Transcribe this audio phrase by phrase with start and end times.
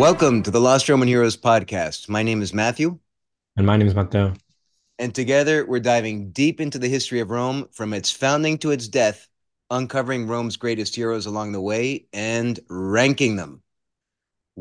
[0.00, 2.08] Welcome to the Lost Roman Heroes podcast.
[2.08, 2.98] My name is Matthew.
[3.56, 4.34] And my name is Matteo.
[4.98, 8.88] And together we're diving deep into the history of Rome from its founding to its
[8.88, 9.26] death,
[9.70, 13.62] uncovering Rome's greatest heroes along the way and ranking them.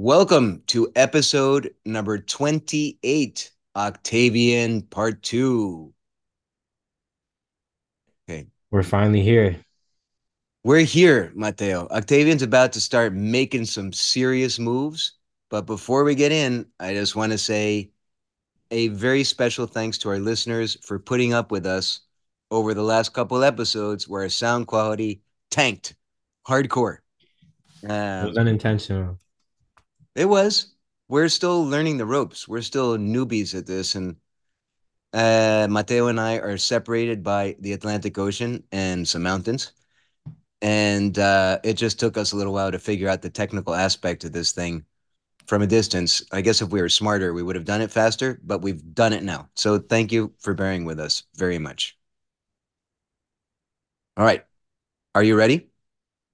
[0.01, 5.93] Welcome to episode number 28, Octavian Part 2.
[8.23, 8.47] Okay.
[8.71, 9.57] We're finally here.
[10.63, 11.89] We're here, Matteo.
[11.91, 15.15] Octavian's about to start making some serious moves.
[15.49, 17.91] But before we get in, I just want to say
[18.71, 21.99] a very special thanks to our listeners for putting up with us
[22.51, 25.93] over the last couple episodes where our sound quality tanked
[26.47, 26.99] hardcore.
[27.83, 29.19] Um, it was unintentional.
[30.15, 30.73] It was.
[31.07, 32.47] We're still learning the ropes.
[32.47, 33.95] We're still newbies at this.
[33.95, 34.15] And
[35.13, 39.73] uh, Matteo and I are separated by the Atlantic Ocean and some mountains.
[40.61, 44.23] And uh, it just took us a little while to figure out the technical aspect
[44.23, 44.85] of this thing
[45.47, 46.23] from a distance.
[46.31, 49.13] I guess if we were smarter, we would have done it faster, but we've done
[49.13, 49.49] it now.
[49.55, 51.97] So thank you for bearing with us very much.
[54.15, 54.45] All right.
[55.15, 55.69] Are you ready?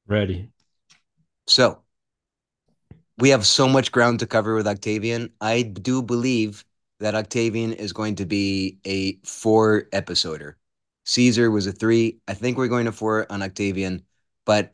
[0.08, 0.52] Ready.
[1.48, 1.85] So
[3.18, 5.32] we have so much ground to cover with Octavian.
[5.42, 6.66] I do believe
[7.00, 10.56] that Octavian is going to be a four episoder.
[11.06, 12.18] Caesar was a three.
[12.28, 14.04] I think we're going to four on Octavian,
[14.46, 14.74] but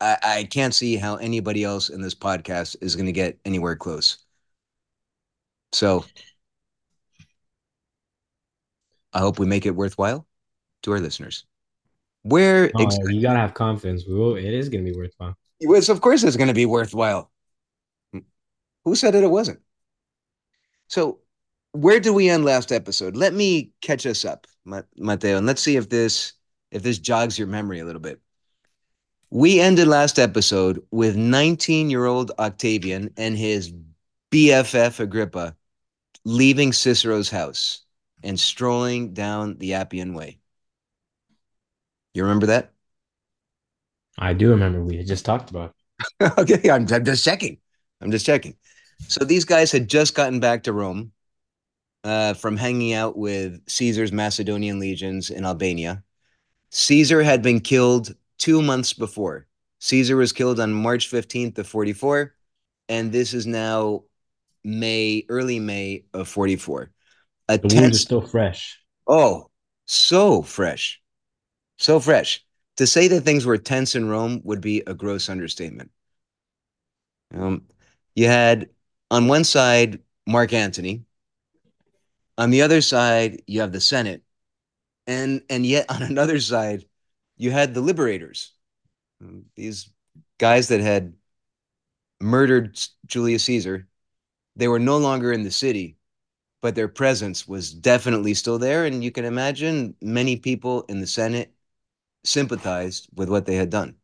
[0.00, 3.76] I, I can't see how anybody else in this podcast is going to get anywhere
[3.76, 4.18] close.
[5.72, 6.04] So
[9.12, 10.26] I hope we make it worthwhile
[10.82, 11.44] to our listeners.
[12.22, 14.04] Where oh, exactly- you gotta have confidence.
[14.06, 15.36] Will it is gonna be worthwhile.
[15.58, 17.31] Yes, of course it's gonna be worthwhile.
[18.84, 19.24] Who said it?
[19.24, 19.60] It wasn't.
[20.88, 21.20] So,
[21.72, 23.16] where did we end last episode?
[23.16, 26.34] Let me catch us up, Matteo, and let's see if this
[26.70, 28.20] if this jogs your memory a little bit.
[29.30, 33.72] We ended last episode with 19 year old Octavian and his
[34.30, 35.56] BFF Agrippa
[36.24, 37.84] leaving Cicero's house
[38.22, 40.38] and strolling down the Appian Way.
[42.14, 42.72] You remember that?
[44.18, 44.82] I do remember.
[44.82, 45.74] We had just talked about.
[46.38, 47.58] okay, I'm, I'm just checking.
[48.00, 48.56] I'm just checking.
[49.08, 51.12] So these guys had just gotten back to Rome
[52.04, 56.02] uh, from hanging out with Caesar's Macedonian legions in Albania.
[56.70, 59.46] Caesar had been killed two months before.
[59.80, 62.34] Caesar was killed on March 15th of 44,
[62.88, 64.04] and this is now
[64.64, 66.90] May, early May of 44.
[67.48, 68.80] A the tense, wound is still fresh.
[69.06, 69.50] Oh,
[69.86, 71.00] so fresh.
[71.78, 72.44] So fresh.
[72.76, 75.90] To say that things were tense in Rome would be a gross understatement.
[77.34, 77.62] Um,
[78.14, 78.68] you had
[79.12, 81.04] on one side Mark Antony.
[82.38, 84.22] On the other side, you have the Senate.
[85.06, 86.86] And and yet on another side,
[87.36, 88.52] you had the liberators.
[89.54, 89.90] These
[90.38, 91.14] guys that had
[92.20, 93.86] murdered Julius Caesar.
[94.56, 95.98] They were no longer in the city,
[96.62, 98.86] but their presence was definitely still there.
[98.86, 101.54] And you can imagine many people in the Senate
[102.24, 103.96] sympathized with what they had done.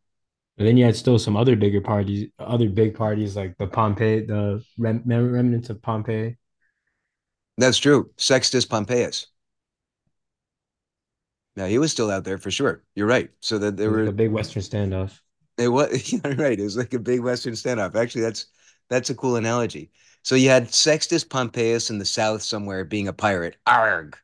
[0.59, 4.27] And then you had still some other bigger parties, other big parties like the Pompey,
[4.27, 6.37] the rem- remnants of Pompey.
[7.59, 8.11] That's true.
[8.17, 9.27] Sextus Pompeius.
[11.55, 12.83] Now he was still out there for sure.
[12.97, 13.31] You're right.
[13.41, 15.21] So that there were a big Western standoff.
[15.57, 16.59] It was yeah, right.
[16.59, 17.95] It was like a big Western standoff.
[17.95, 18.47] Actually, that's
[18.89, 19.91] that's a cool analogy.
[20.23, 23.57] So you had Sextus Pompeius in the south somewhere being a pirate.
[23.67, 24.17] Arg.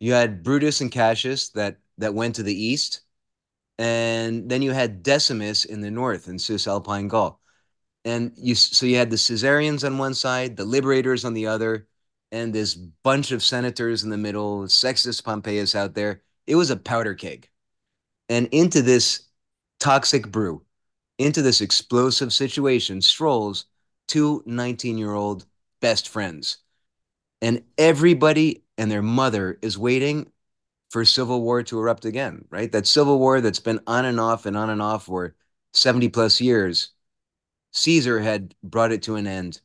[0.00, 3.02] You had Brutus and Cassius that that went to the east
[3.78, 7.40] and then you had Decimus in the north in Cisalpine Gaul.
[8.04, 11.86] And you so you had the Caesarians on one side, the liberators on the other,
[12.32, 16.22] and this bunch of senators in the middle, Sextus Pompeius out there.
[16.46, 17.48] It was a powder keg.
[18.28, 19.28] And into this
[19.80, 20.64] toxic brew,
[21.18, 23.66] into this explosive situation, strolls
[24.06, 25.46] two 19 year old
[25.80, 26.58] best friends.
[27.40, 30.32] And everybody and their mother is waiting
[30.90, 32.72] for civil war to erupt again, right?
[32.72, 35.34] That civil war that's been on and off and on and off for
[35.72, 36.90] 70 plus years.
[37.72, 39.60] Caesar had brought it to an end,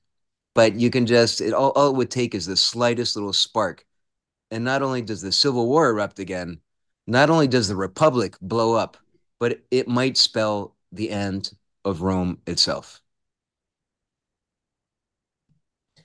[0.53, 3.85] but you can just, it, all, all it would take is the slightest little spark.
[4.51, 6.59] And not only does the civil war erupt again,
[7.07, 8.97] not only does the republic blow up,
[9.39, 11.51] but it might spell the end
[11.85, 13.01] of Rome itself.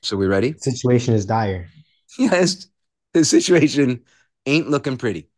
[0.02, 0.52] So we ready?
[0.52, 1.68] The situation is dire.
[2.18, 2.68] Yes,
[3.12, 4.02] the situation
[4.48, 5.28] ain't looking pretty.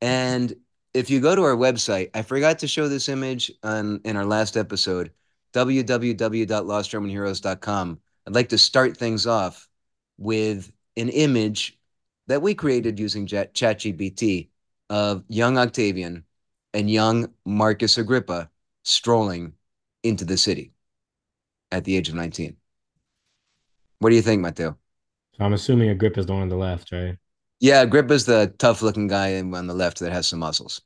[0.00, 0.54] And
[0.94, 4.24] if you go to our website, I forgot to show this image on in our
[4.24, 5.10] last episode,
[5.52, 8.00] www.lostromanheroes.com.
[8.26, 9.68] I'd like to start things off
[10.18, 11.78] with an image
[12.28, 14.48] that we created using ChatGPT
[14.90, 16.24] of young Octavian
[16.74, 18.50] and young Marcus Agrippa
[18.84, 19.52] strolling
[20.02, 20.72] into the city
[21.70, 22.56] at the age of 19.
[23.98, 24.76] What do you think, Matteo?
[25.36, 27.16] So I'm assuming Agrippa's the one on the left, right?
[27.62, 30.82] Yeah, Agrippa's the tough looking guy on the left that has some muscles.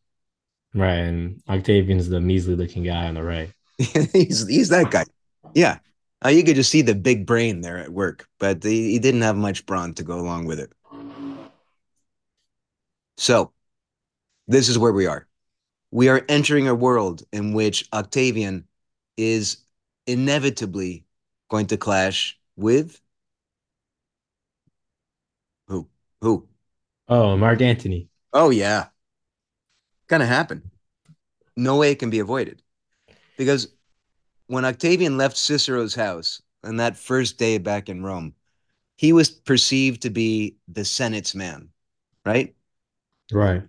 [0.74, 0.98] Right.
[0.98, 3.50] And Octavian's the measly looking guy on the right.
[3.78, 5.06] he's he's that guy.
[5.54, 5.78] Yeah.
[6.22, 9.22] Uh, you could just see the big brain there at work, but he, he didn't
[9.22, 10.70] have much brawn to go along with it.
[13.16, 13.52] So,
[14.46, 15.26] this is where we are.
[15.92, 18.66] We are entering a world in which Octavian
[19.16, 19.64] is
[20.06, 21.06] inevitably
[21.48, 23.00] going to clash with
[25.68, 25.88] who?
[26.20, 26.46] Who?
[27.08, 28.08] Oh, Mark Antony.
[28.32, 28.86] Oh, yeah.
[30.08, 30.70] Gonna happen.
[31.56, 32.62] No way it can be avoided.
[33.36, 33.68] Because
[34.46, 38.34] when Octavian left Cicero's house on that first day back in Rome,
[38.96, 41.68] he was perceived to be the Senate's man,
[42.24, 42.54] right?
[43.32, 43.62] Right.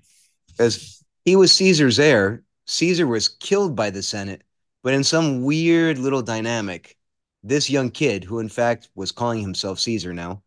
[0.48, 2.44] Because he was Caesar's heir.
[2.66, 4.44] Caesar was killed by the Senate,
[4.84, 6.98] but in some weird little dynamic,
[7.44, 10.44] this young kid, who in fact was calling himself Caesar now,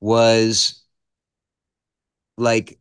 [0.00, 0.82] was
[2.36, 2.78] like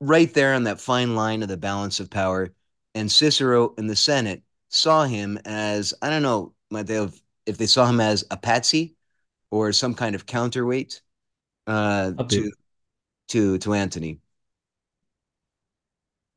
[0.00, 2.52] right there on that fine line of the balance of power.
[2.94, 8.00] And Cicero in the Senate saw him as, I don't know, if they saw him
[8.00, 8.94] as a patsy
[9.50, 11.00] or some kind of counterweight
[11.66, 12.52] uh, to
[13.28, 14.20] to to Antony.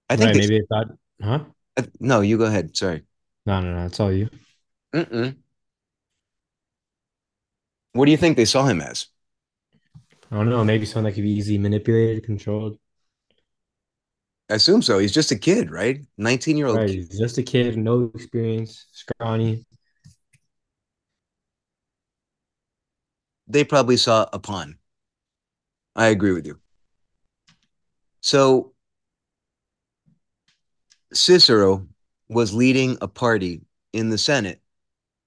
[0.10, 0.88] I think right, they, maybe thought,
[1.22, 1.40] huh?
[1.76, 2.76] Uh, no, you go ahead.
[2.78, 3.04] Sorry.
[3.46, 3.86] No, no, no.
[3.86, 4.30] It's all you.
[4.94, 5.36] Mm-mm.
[7.94, 9.08] What do you think they saw him as?
[10.32, 10.64] I don't know.
[10.64, 12.78] Maybe someone that could be easily manipulated, controlled.
[14.50, 14.98] I assume so.
[14.98, 16.06] He's just a kid, right?
[16.18, 16.78] 19 year old.
[16.78, 16.90] Right.
[16.90, 19.66] He's just a kid, no experience, scrawny.
[23.48, 24.78] They probably saw a pawn.
[25.96, 26.60] I agree with you.
[28.22, 28.74] So
[31.14, 31.88] Cicero
[32.28, 33.62] was leading a party
[33.94, 34.62] in the Senate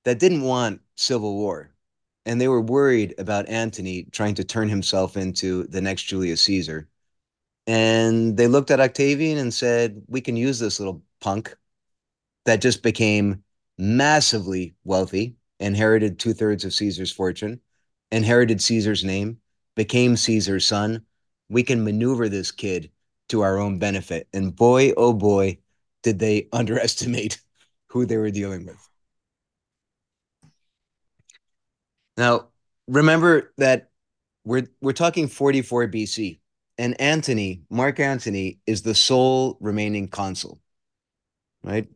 [0.05, 1.70] that didn't want civil war.
[2.31, 6.89] And they were worried about Antony trying to turn himself into the next Julius Caesar.
[7.67, 11.57] And they looked at Octavian and said, We can use this little punk
[12.45, 13.43] that just became
[13.79, 17.61] massively wealthy, inherited two thirds of Caesar's fortune,
[18.13, 19.41] inherited Caesar's name,
[19.75, 21.05] became Caesar's son.
[21.49, 22.93] We can maneuver this kid
[23.31, 24.29] to our own benefit.
[24.33, 25.59] And boy, oh boy,
[26.05, 27.41] did they underestimate
[27.89, 28.90] who they were dealing with.
[32.17, 32.49] Now,
[32.89, 33.91] remember that
[34.45, 36.41] we're we're talking 44 BC,
[36.79, 40.61] and Antony, Mark Antony, is the sole remaining consul.
[41.63, 41.89] Right?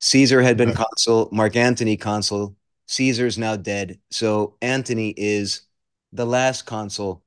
[0.00, 2.56] Caesar had been consul, Mark Antony consul.
[2.86, 5.62] Caesar's now dead, so Antony is
[6.12, 7.24] the last consul,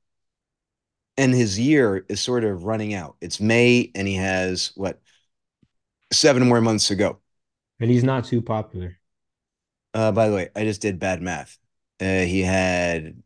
[1.18, 3.16] and his year is sort of running out.
[3.20, 5.00] It's May, and he has what
[6.12, 7.18] seven more months to go.
[7.78, 8.98] And he's not too popular.
[9.92, 11.58] Uh, by the way, I just did bad math.
[12.00, 13.22] Uh, he had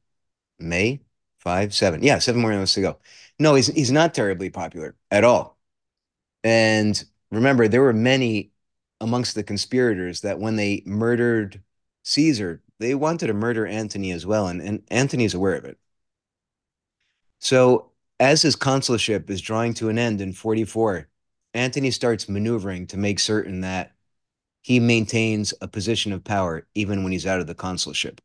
[0.59, 1.01] May
[1.39, 2.03] five, seven.
[2.03, 2.99] Yeah, seven more months to go.
[3.39, 5.59] No, he's he's not terribly popular at all.
[6.45, 8.53] And remember, there were many
[9.01, 11.63] amongst the conspirators that when they murdered
[12.05, 15.79] Caesar, they wanted to murder Antony as well, and, and Antony's aware of it.
[17.39, 21.09] So as his consulship is drawing to an end in 44,
[21.55, 23.93] Antony starts maneuvering to make certain that
[24.63, 28.21] he maintains a position of power even when he's out of the consulship.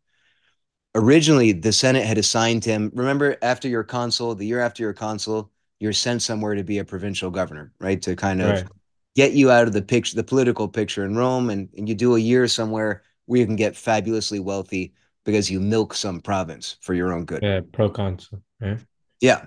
[0.96, 2.91] Originally, the Senate had assigned him.
[2.96, 6.86] Remember, after your consul, the year after your consul, you're sent somewhere to be a
[6.86, 8.01] provincial governor, right?
[8.01, 8.67] To kind of right.
[9.15, 12.15] get you out of the picture, the political picture in Rome, and, and you do
[12.15, 14.93] a year somewhere where you can get fabulously wealthy
[15.25, 17.43] because you milk some province for your own good.
[17.43, 18.41] Yeah, proconsul.
[18.60, 18.77] Yeah.
[19.22, 19.46] Yeah.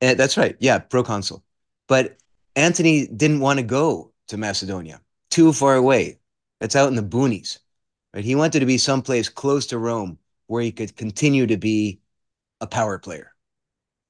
[0.00, 0.56] And that's right.
[0.58, 1.44] Yeah, proconsul.
[1.86, 2.16] But
[2.56, 5.00] Antony didn't want to go to Macedonia,
[5.30, 6.18] too far away.
[6.60, 7.58] That's out in the boonies.
[8.14, 8.24] Right?
[8.24, 12.00] He wanted to be someplace close to Rome where he could continue to be
[12.60, 13.32] a power player.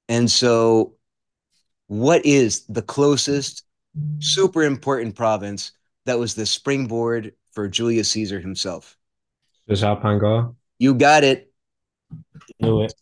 [0.08, 0.94] And so,
[1.86, 3.64] what is the closest
[4.18, 5.72] super important province
[6.06, 8.96] that was the springboard for Julius Caesar himself?
[9.68, 10.56] Cisalpine Gaul.
[10.78, 11.52] You got it.
[12.60, 12.94] Knew it.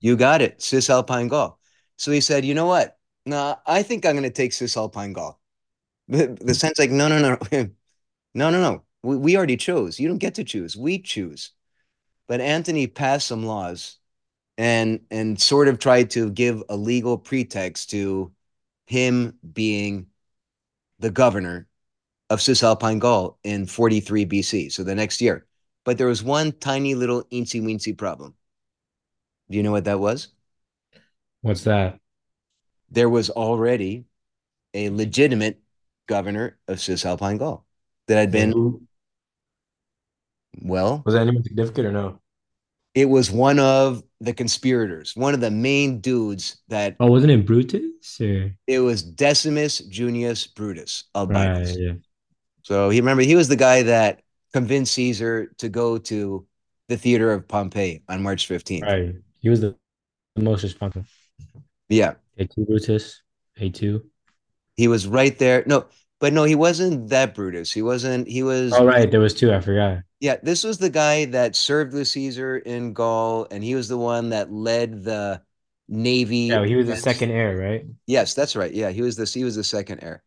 [0.00, 0.60] You got it.
[0.60, 1.58] Cisalpine Gaul.
[1.96, 2.98] So he said, you know what?
[3.24, 5.40] no, I think I'm going to take Cisalpine Gaul.
[6.08, 7.38] The, the sense like, no, no, no,
[8.34, 8.82] no, no, no.
[9.02, 10.00] We, we already chose.
[10.00, 10.76] You don't get to choose.
[10.76, 11.52] We choose.
[12.28, 13.98] But Antony passed some laws
[14.58, 18.32] and and sort of tried to give a legal pretext to
[18.86, 20.06] him being
[20.98, 21.66] the governor
[22.30, 24.70] of Cisalpine Gaul in 43 BC.
[24.70, 25.46] So the next year.
[25.84, 28.34] But there was one tiny little eensy weensy problem.
[29.50, 30.28] Do you know what that was?
[31.42, 31.98] What's that?
[32.90, 34.04] There was already
[34.74, 35.60] a legitimate
[36.06, 37.66] governor of Cisalpine Gaul
[38.06, 38.86] that had been,
[40.60, 42.18] well, was that anyone significant or no?
[42.94, 47.46] it was one of the conspirators, one of the main dudes that Oh, wasn't it
[47.46, 51.20] Brutus or it was Decimus Junius Brutus right?
[51.20, 51.76] Albinus.
[51.78, 51.92] Yeah,
[52.62, 54.20] So he remember he was the guy that
[54.52, 56.46] convinced Caesar to go to
[56.88, 58.82] the theater of Pompey on March 15th.
[58.82, 59.14] right.
[59.40, 59.74] He was the,
[60.36, 61.08] the most responsive.
[61.88, 62.14] Yeah.
[62.38, 63.22] Et tu Brutus,
[63.58, 64.04] Et tu.
[64.76, 65.64] He was right there.
[65.66, 65.86] No,
[66.22, 67.72] but no, he wasn't that Brutus.
[67.72, 69.10] He wasn't, he was Oh, right.
[69.10, 69.52] There was two.
[69.52, 70.04] I forgot.
[70.20, 73.98] Yeah, this was the guy that served with Caesar in Gaul, and he was the
[73.98, 75.42] one that led the
[75.88, 76.36] navy.
[76.46, 77.84] Yeah, he was the second heir, right?
[78.06, 78.72] Yes, that's right.
[78.72, 79.34] Yeah, he was this.
[79.34, 80.22] He was the second heir,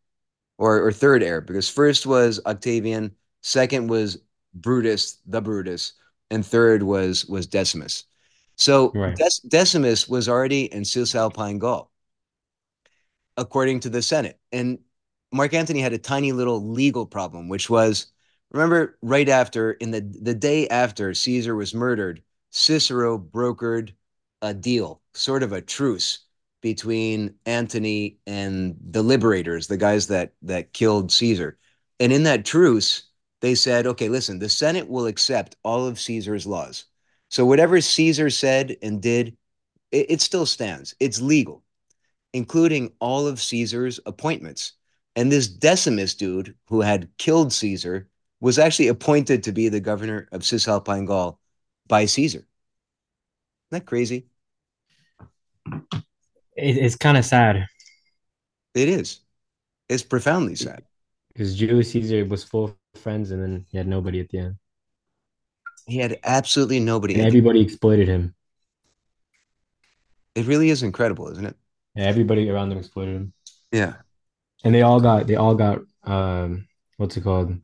[0.57, 4.17] or or third heir, because first was Octavian, second was
[4.53, 5.93] Brutus, the Brutus,
[6.29, 8.03] and third was was Decimus.
[8.57, 9.15] So Right.
[9.15, 11.89] Dec- Decimus was already in Cisalpine Gaul,
[13.37, 14.79] according to the Senate, and
[15.31, 18.07] Mark Antony had a tiny little legal problem, which was
[18.51, 23.93] remember right after in the the day after Caesar was murdered, Cicero brokered
[24.41, 26.19] a deal, sort of a truce
[26.61, 31.57] between Antony and the liberators, the guys that that killed Caesar.
[31.99, 33.03] And in that truce,
[33.41, 36.85] they said, okay, listen, the Senate will accept all of Caesar's laws.
[37.29, 39.37] So whatever Caesar said and did,
[39.91, 40.95] it, it still stands.
[40.99, 41.63] It's legal,
[42.33, 44.73] including all of Caesar's appointments.
[45.15, 48.09] And this Decimus dude who had killed Caesar
[48.41, 51.39] was actually appointed to be the governor of Cisalpine Gaul
[51.87, 52.39] by Caesar.
[52.39, 52.47] Isn't
[53.71, 54.27] that crazy?
[56.55, 57.65] It, it's kind of sad
[58.73, 59.21] It is.
[59.89, 60.83] It's profoundly sad.
[61.33, 64.55] because Julius Caesar was full of friends and then he had nobody at the end.
[65.87, 67.13] He had absolutely nobody.
[67.13, 67.29] And in it.
[67.29, 68.33] everybody exploited him.
[70.33, 71.55] It really is incredible, isn't it?
[71.95, 73.33] Yeah, everybody around them exploited him.
[73.71, 73.93] Yeah.
[74.65, 76.67] And they all got they all got um
[76.97, 77.55] what's it called?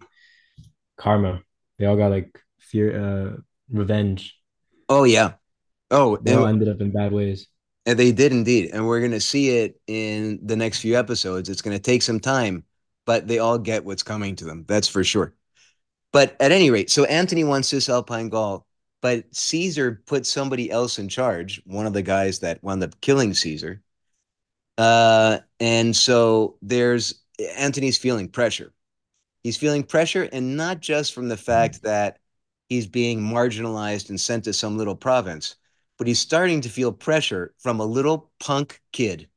[0.97, 1.41] Karma.
[1.77, 3.37] They all got like fear uh
[3.69, 4.37] revenge.
[4.87, 5.33] Oh yeah.
[5.89, 7.47] Oh, They all ended up in bad ways.
[7.85, 11.49] and they did indeed, and we're gonna see it in the next few episodes.
[11.49, 12.63] It's gonna take some time,
[13.05, 14.63] but they all get what's coming to them.
[14.67, 15.33] That's for sure.
[16.13, 18.65] But at any rate, so Antony wants Cisalpine Gaul,
[19.01, 23.33] but Caesar put somebody else in charge, one of the guys that wound up killing
[23.33, 23.81] Caesar.
[24.77, 27.21] Uh, and so there's
[27.57, 28.73] Antony's feeling pressure.
[29.43, 32.19] He's feeling pressure, and not just from the fact that
[32.69, 35.55] he's being marginalized and sent to some little province,
[35.97, 39.27] but he's starting to feel pressure from a little punk kid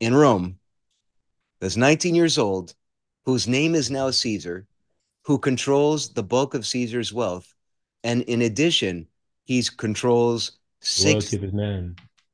[0.00, 0.58] in Rome
[1.60, 2.74] that's 19 years old,
[3.24, 4.66] whose name is now Caesar,
[5.24, 7.52] who controls the bulk of Caesar's wealth.
[8.04, 9.08] And in addition,
[9.44, 11.34] he controls six,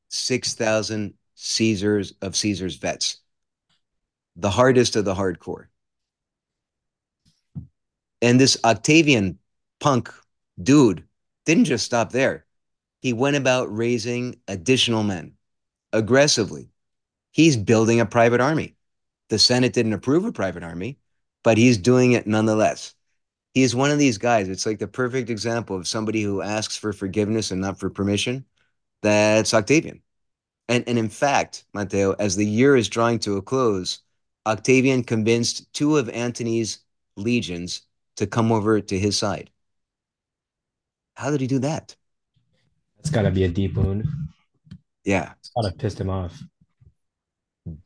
[0.09, 3.19] 6,000 Caesars of Caesar's vets,
[4.37, 5.67] the hardest of the hardcore.
[8.23, 9.39] And this Octavian
[9.81, 10.13] punk
[10.63, 11.05] dude
[11.45, 12.47] didn't just stop there.
[13.01, 15.35] He went about raising additional men
[15.93, 16.71] aggressively.
[17.33, 18.77] He's building a private army.
[19.29, 20.99] The Senate didn't approve a private army,
[21.43, 22.95] but he's doing it nonetheless.
[23.53, 24.49] He is one of these guys.
[24.49, 28.45] It's like the perfect example of somebody who asks for forgiveness and not for permission.
[29.03, 30.04] That's Octavian.
[30.69, 34.01] And, and in fact, Matteo, as the year is drawing to a close,
[34.47, 36.79] Octavian convinced two of Antony's
[37.17, 37.83] legions
[38.17, 39.51] to come over to his side.
[41.17, 41.97] How did he do that?
[42.97, 44.07] That's gotta be a deep wound.
[45.05, 46.43] Yeah, It's gotta pissed him off.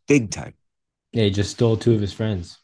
[0.06, 0.54] big time.
[1.12, 2.58] Yeah, he just stole two of his friends.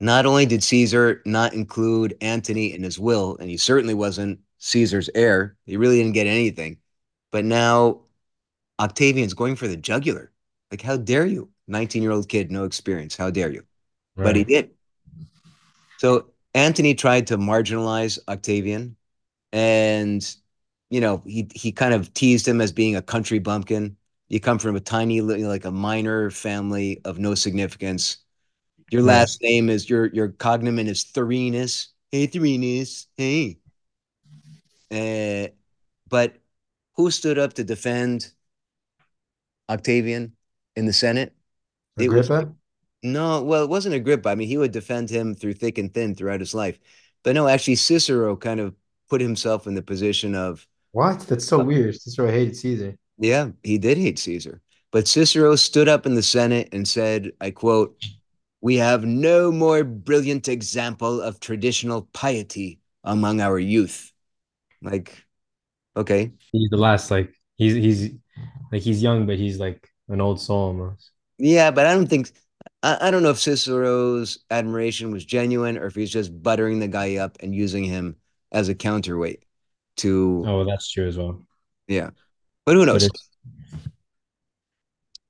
[0.00, 5.08] Not only did Caesar not include Antony in his will, and he certainly wasn't Caesar's
[5.14, 6.78] heir, he really didn't get anything.
[7.32, 8.02] But now
[8.80, 10.32] Octavian's going for the jugular.
[10.70, 11.50] Like, how dare you?
[11.68, 13.16] 19 year old kid, no experience.
[13.16, 13.64] How dare you?
[14.16, 14.70] But he did.
[15.98, 18.96] So Antony tried to marginalize Octavian,
[19.52, 20.36] and
[20.90, 23.96] you know he he kind of teased him as being a country bumpkin.
[24.28, 28.18] You come from a tiny, like a minor family of no significance.
[28.90, 29.12] Your Right.
[29.14, 31.88] last name is your your cognomen is Thurinus.
[32.10, 33.06] Hey, Thurinus.
[33.16, 33.58] Hey.
[34.90, 35.48] Uh,
[36.08, 36.36] but
[36.96, 38.32] who stood up to defend
[39.68, 40.32] Octavian
[40.76, 41.34] in the Senate?
[41.98, 42.30] It was-
[43.02, 44.28] No, well, it wasn't Agrippa.
[44.30, 46.78] I mean, he would defend him through thick and thin throughout his life.
[47.22, 48.74] But no, actually, Cicero kind of
[49.08, 51.20] put himself in the position of, What?
[51.20, 51.94] That's so weird.
[52.00, 52.96] Cicero hated Caesar.
[53.18, 54.60] yeah, he did hate Caesar.
[54.92, 58.02] But Cicero stood up in the Senate and said, I quote,
[58.60, 64.12] We have no more brilliant example of traditional piety among our youth.
[64.82, 65.24] Like,
[65.96, 66.32] okay.
[66.52, 68.10] He's the last, like he's he's
[68.72, 71.10] like he's young, but he's like an old soul almost.
[71.38, 72.32] Yeah, but I don't think
[72.82, 76.88] I, I don't know if Cicero's admiration was genuine or if he's just buttering the
[76.88, 78.16] guy up and using him
[78.52, 79.44] as a counterweight
[79.98, 81.46] to Oh, that's true as well.
[81.88, 82.10] yeah.
[82.64, 83.04] But who knows?
[83.04, 83.28] it's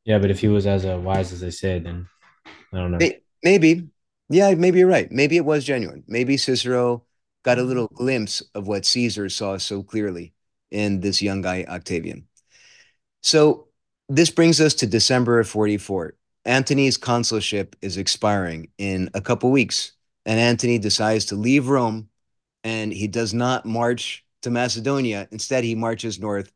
[0.05, 2.07] yeah, but if he was as uh, wise as they say, then
[2.73, 2.99] I don't know.
[3.43, 3.89] Maybe.
[4.29, 5.11] Yeah, maybe you're right.
[5.13, 6.03] Maybe it was genuine.
[6.09, 7.05] Maybe Cicero
[7.45, 10.35] got a little glimpse of what Caesar saw so clearly
[10.71, 12.27] in this young guy, Octavian.
[13.27, 13.67] So
[14.09, 16.15] this brings us to December of 44.
[16.45, 22.09] Antony's consulship is expiring in a couple weeks, and Antony decides to leave Rome
[22.63, 25.27] and he does not march to Macedonia.
[25.33, 26.53] Instead, he marches north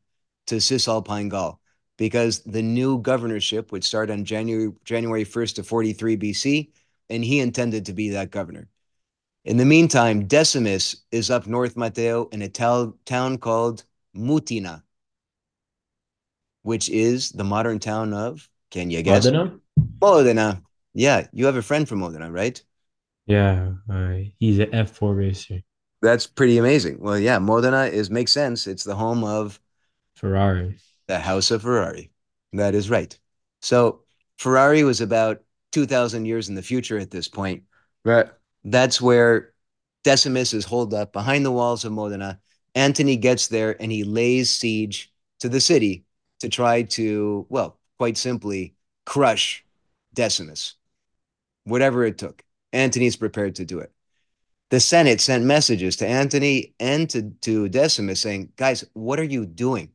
[0.47, 1.61] to Cisalpine Gaul
[1.99, 6.71] because the new governorship would start on January January 1st of 43 BC,
[7.09, 8.69] and he intended to be that governor.
[9.45, 13.83] In the meantime, Decimus is up north, Matteo, in a town called
[14.17, 14.85] Mutina,
[16.63, 19.25] which is the modern town of, can you guess?
[19.25, 19.59] Modena?
[20.01, 20.63] Modena.
[20.95, 22.63] Yeah, you have a friend from Modena, right?
[23.27, 25.63] Yeah, uh, he's an F4 racer.
[26.03, 26.99] That's pretty amazing.
[27.01, 28.67] Well, yeah, Modena is makes sense.
[28.67, 29.61] It's the home of
[30.15, 30.79] Ferrari.
[31.07, 32.11] the House of Ferrari.
[32.53, 33.17] That is right.
[33.61, 34.01] So
[34.39, 37.65] Ferrari was about 2,000 years in the future at this point.
[38.05, 38.27] Right.
[38.65, 39.53] That's where
[40.03, 42.41] Decimus is holed up behind the walls of Modena.
[42.75, 46.05] Antony gets there and he lays siege to the city
[46.41, 48.75] to try to, well, quite simply,
[49.07, 49.65] crush
[50.15, 50.75] Decimus,
[51.65, 52.43] whatever it took.
[52.73, 53.93] Antony's prepared to do it.
[54.71, 59.45] The Senate sent messages to Antony and to, to Decimus saying, guys, what are you
[59.45, 59.91] doing?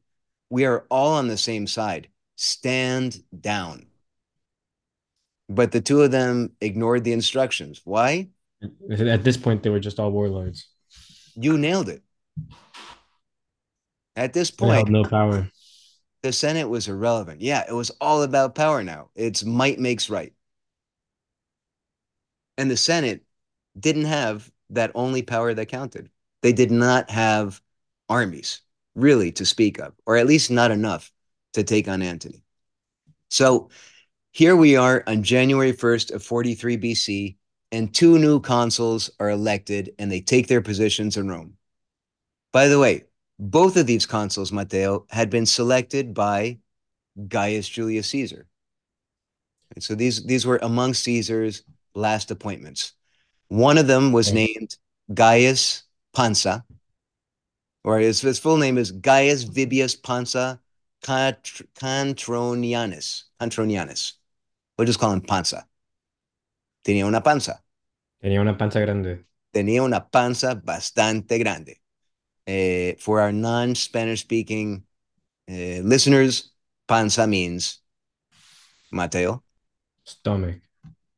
[0.50, 2.10] We are all on the same side.
[2.36, 3.86] Stand down.
[5.48, 7.82] But the two of them ignored the instructions.
[7.84, 8.30] Why?
[8.92, 10.68] At this point, they were just all warlords.
[11.36, 12.02] You nailed it.
[14.16, 15.50] At this point, no power.
[16.26, 17.40] The Senate was irrelevant.
[17.40, 19.12] Yeah, it was all about power now.
[19.14, 20.34] It's might makes right.
[22.58, 23.24] And the Senate
[23.80, 26.10] didn't have that only power that counted.
[26.42, 27.62] They did not have
[28.10, 28.62] armies,
[28.96, 31.12] really, to speak of, or at least not enough
[31.54, 32.42] to take on Antony.
[33.30, 33.70] So
[34.32, 37.36] here we are on January 1st of 43 BC,
[37.72, 41.54] and two new consuls are elected and they take their positions in Rome.
[42.52, 43.04] By the way,
[43.40, 46.60] both of these consuls, Matteo, had been selected by
[47.28, 48.48] Gaius Julius Caesar.
[49.74, 52.94] And so these, these were among Caesar's last appointments.
[53.48, 54.78] One of them was named
[55.14, 55.84] Gaius
[56.16, 56.64] Pansa,
[57.84, 60.60] or his, his full name is Gaius Vibius Pansa
[61.04, 63.24] Cantronianus.
[63.40, 64.14] Cantronianus.
[64.78, 65.66] We'll just call him Pansa.
[66.84, 67.62] Tenía una panza.
[68.22, 69.26] Tenía una panza grande.
[69.54, 71.82] Tenía una panza bastante grande.
[72.48, 74.84] Eh, for our non-Spanish speaking
[75.50, 76.52] uh, listeners,
[76.88, 77.80] panza means
[78.92, 79.44] Matteo.
[80.04, 80.58] Stomach.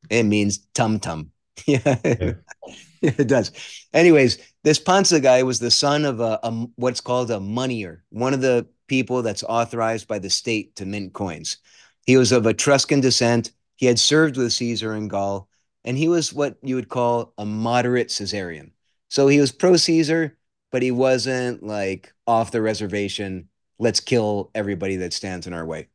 [0.09, 1.31] It means tum tum.
[1.65, 2.33] yeah, Yeah.
[3.01, 3.51] it does.
[3.93, 8.33] Anyways, this Pansa guy was the son of a, a what's called a moneyer, one
[8.33, 11.57] of the people that's authorized by the state to mint coins.
[12.05, 13.51] He was of Etruscan descent.
[13.75, 15.49] He had served with Caesar in Gaul,
[15.83, 18.71] and he was what you would call a moderate Caesarian.
[19.09, 20.36] So he was pro Caesar,
[20.71, 23.49] but he wasn't like off the reservation.
[23.79, 25.87] Let's kill everybody that stands in our way.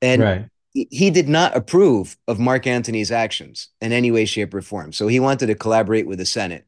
[0.00, 0.48] And right.
[0.72, 4.92] he he did not approve of Mark Antony's actions in any way, shape, or form.
[4.92, 6.66] So he wanted to collaborate with the Senate,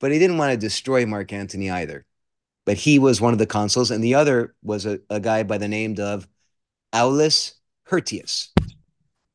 [0.00, 2.04] but he didn't want to destroy Mark Antony either.
[2.64, 5.56] But he was one of the consuls, and the other was a, a guy by
[5.56, 6.28] the name of
[6.92, 7.54] Aulus
[7.88, 8.48] Hirtius.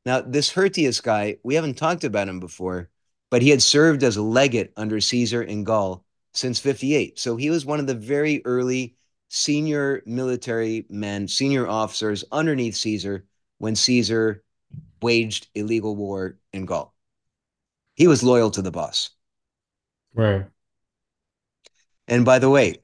[0.05, 2.89] Now, this Hirtius guy, we haven't talked about him before,
[3.31, 6.02] but he had served as a legate under Caesar in Gaul
[6.33, 7.19] since 58.
[7.19, 8.95] So he was one of the very early
[9.29, 13.25] senior military men, senior officers underneath Caesar
[13.57, 14.43] when Caesar
[15.01, 16.93] waged illegal war in Gaul.
[17.95, 19.11] He was loyal to the boss.
[20.13, 20.45] Right.
[22.07, 22.79] And by the way,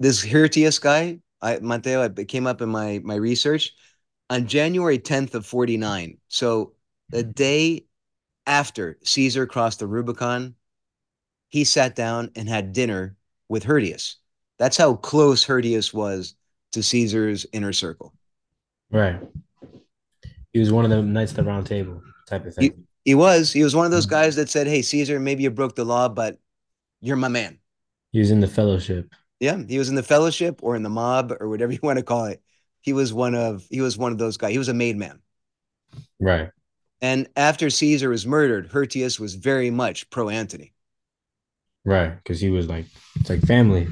[0.00, 3.72] this Hirtius guy, I, Matteo, it came up in my my research
[4.28, 6.18] on January 10th of 49.
[6.28, 6.72] So
[7.10, 7.30] the hmm.
[7.30, 7.86] day
[8.46, 10.54] after Caesar crossed the Rubicon,
[11.48, 13.16] he sat down and had dinner
[13.48, 14.16] with Hirtius.
[14.58, 16.34] That's how close Hirtius was
[16.72, 18.14] to Caesar's inner circle.
[18.90, 19.20] Right.
[20.52, 22.64] He was one of the knights of the round table type of thing.
[22.64, 22.72] He,
[23.04, 23.52] he was.
[23.52, 24.14] He was one of those mm-hmm.
[24.14, 26.38] guys that said, "Hey, Caesar, maybe you broke the law, but
[27.00, 27.58] you're my man."
[28.12, 29.12] He was in the fellowship.
[29.38, 32.04] Yeah, he was in the fellowship or in the mob or whatever you want to
[32.04, 32.42] call it.
[32.80, 34.52] He was one of he was one of those guys.
[34.52, 35.20] He was a made man.
[36.20, 36.50] Right.
[37.02, 40.72] And after Caesar was murdered, Hirtius was very much pro Antony.
[41.86, 43.86] Right, because he was like, it's like family.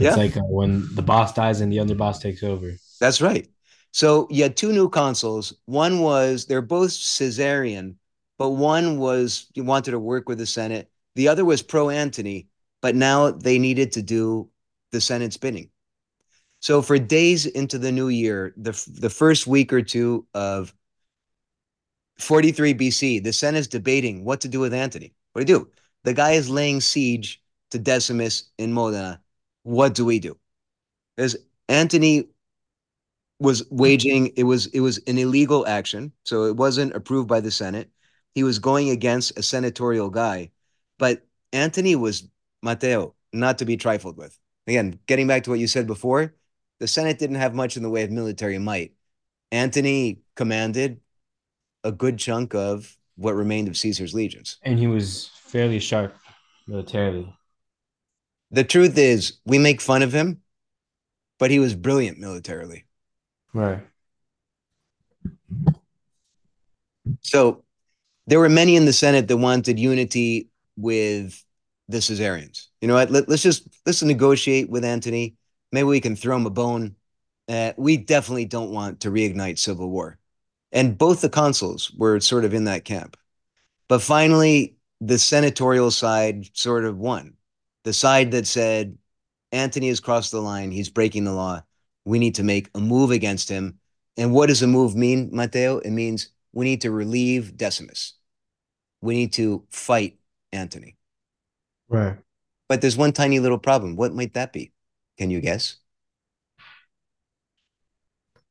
[0.00, 2.72] It's Yeah, like uh, when the boss dies and the other boss takes over.
[3.00, 3.48] that's right.
[3.92, 5.54] So you had two new consuls.
[5.66, 7.98] One was they're both Caesarian,
[8.38, 10.90] but one was you wanted to work with the Senate.
[11.14, 12.48] The other was pro Antony,
[12.82, 14.50] but now they needed to do
[14.92, 15.70] the Senate's bidding.
[16.60, 20.74] So for days into the new year, the the first week or two of
[22.18, 25.14] 43 BC, the Senate's debating what to do with Antony.
[25.32, 25.70] What do you do?
[26.08, 29.20] The guy is laying siege to Decimus in Modena.
[29.64, 30.38] What do we do?
[31.14, 31.36] Because
[31.68, 32.30] Antony
[33.38, 37.50] was waging it was it was an illegal action, so it wasn't approved by the
[37.50, 37.90] Senate.
[38.34, 40.50] He was going against a senatorial guy,
[40.98, 42.26] but Antony was
[42.62, 44.38] Matteo, not to be trifled with.
[44.66, 46.34] Again, getting back to what you said before,
[46.80, 48.94] the Senate didn't have much in the way of military might.
[49.52, 51.02] Antony commanded
[51.84, 54.56] a good chunk of what remained of Caesar's legions.
[54.62, 56.14] And he was fairly sharp
[56.66, 57.34] militarily.
[58.50, 60.42] The truth is, we make fun of him,
[61.38, 62.86] but he was brilliant militarily.
[63.52, 63.82] Right.
[67.22, 67.64] So
[68.26, 71.42] there were many in the Senate that wanted unity with
[71.88, 72.68] the Caesarians.
[72.80, 73.10] You know what?
[73.10, 75.36] Let, us just let's negotiate with Antony.
[75.72, 76.96] Maybe we can throw him a bone.
[77.48, 80.18] Uh, we definitely don't want to reignite civil war.
[80.70, 83.16] And both the consuls were sort of in that camp.
[83.88, 87.34] But finally, the senatorial side sort of won.
[87.84, 88.98] The side that said,
[89.52, 91.62] Antony has crossed the line, he's breaking the law.
[92.04, 93.78] We need to make a move against him.
[94.16, 95.78] And what does a move mean, Matteo?
[95.78, 98.14] It means we need to relieve Decimus.
[99.00, 100.18] We need to fight
[100.52, 100.96] Antony.
[101.88, 102.16] Right.
[102.68, 103.96] But there's one tiny little problem.
[103.96, 104.72] What might that be?
[105.18, 105.76] Can you guess?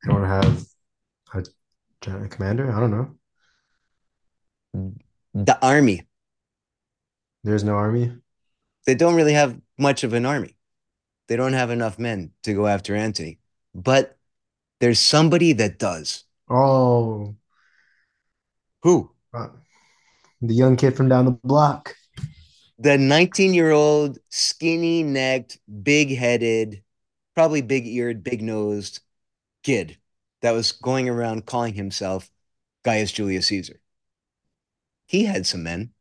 [0.04, 0.66] I don't have
[1.34, 1.44] a
[2.00, 2.72] general commander.
[2.72, 2.90] I don't
[4.74, 4.94] know.
[5.34, 6.07] The army.
[7.44, 8.12] There's no army.
[8.86, 10.56] They don't really have much of an army.
[11.28, 13.38] They don't have enough men to go after Antony.
[13.74, 14.16] But
[14.80, 16.24] there's somebody that does.
[16.48, 17.36] Oh,
[18.82, 19.10] Who?
[19.34, 19.48] uh,
[20.40, 21.96] the young kid from down the block.
[22.78, 26.82] The 19 year old, skinny necked, big headed,
[27.34, 29.00] probably big eared, big nosed
[29.62, 29.98] kid
[30.42, 32.30] that was going around calling himself
[32.84, 33.80] Gaius Julius Caesar.
[35.06, 35.92] He had some men.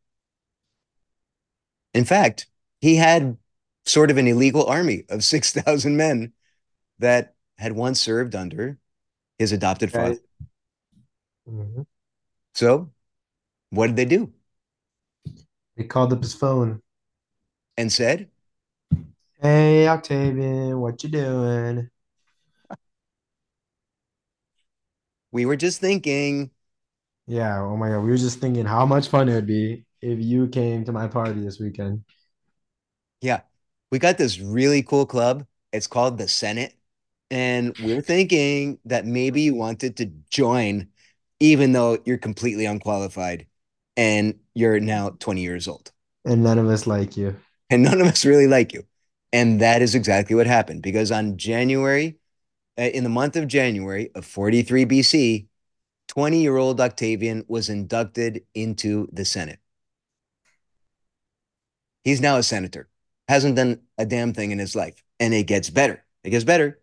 [1.94, 2.48] In fact,
[2.82, 3.38] he had
[3.86, 6.34] sort of an illegal army of 6,000 men
[7.00, 8.80] that had once served under
[9.40, 10.16] his adopted father.
[10.16, 10.20] Right.
[11.48, 11.86] Mhm.
[12.56, 12.92] So,
[13.72, 14.34] what did they do?
[15.78, 16.82] They called up his phone.
[17.78, 18.30] And said,
[19.42, 21.90] Hey, Octavian, what you doing?
[25.32, 26.52] We were just thinking,
[27.28, 28.00] Yeah, oh my God.
[28.02, 31.08] We were just thinking how much fun it would be if you came to my
[31.08, 32.04] party this weekend.
[33.22, 33.42] yeah,
[33.92, 35.46] we got this really cool club.
[35.72, 36.74] It's called the Senate.
[37.30, 40.90] And we're thinking that maybe you wanted to join,
[41.40, 43.48] even though you're completely unqualified
[43.98, 45.92] and you're now 20 years old.
[46.26, 47.36] And none of us like you.
[47.70, 48.84] And none of us really like you.
[49.34, 52.18] And that is exactly what happened because on January,
[52.80, 55.48] uh, in the month of January of 43 BC,
[56.08, 59.60] 20 year old Octavian was inducted into the Senate.
[62.08, 62.88] He's now a senator,
[63.28, 65.04] hasn't done a damn thing in his life.
[65.20, 66.06] And it gets better.
[66.24, 66.80] It gets better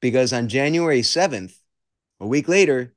[0.00, 1.58] because on January 7th,
[2.20, 2.94] a week later,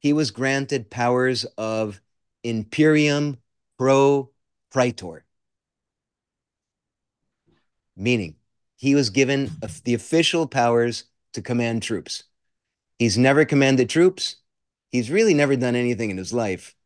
[0.00, 2.02] he was granted powers of
[2.42, 3.38] imperium
[3.78, 4.28] pro
[4.70, 5.24] praetor,
[7.96, 8.34] meaning
[8.76, 9.50] he was given
[9.84, 12.24] the official powers to command troops.
[12.98, 14.36] He's never commanded troops.
[14.92, 16.76] He's really never done anything in his life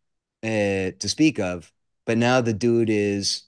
[0.44, 1.72] uh, to speak of.
[2.06, 3.47] But now the dude is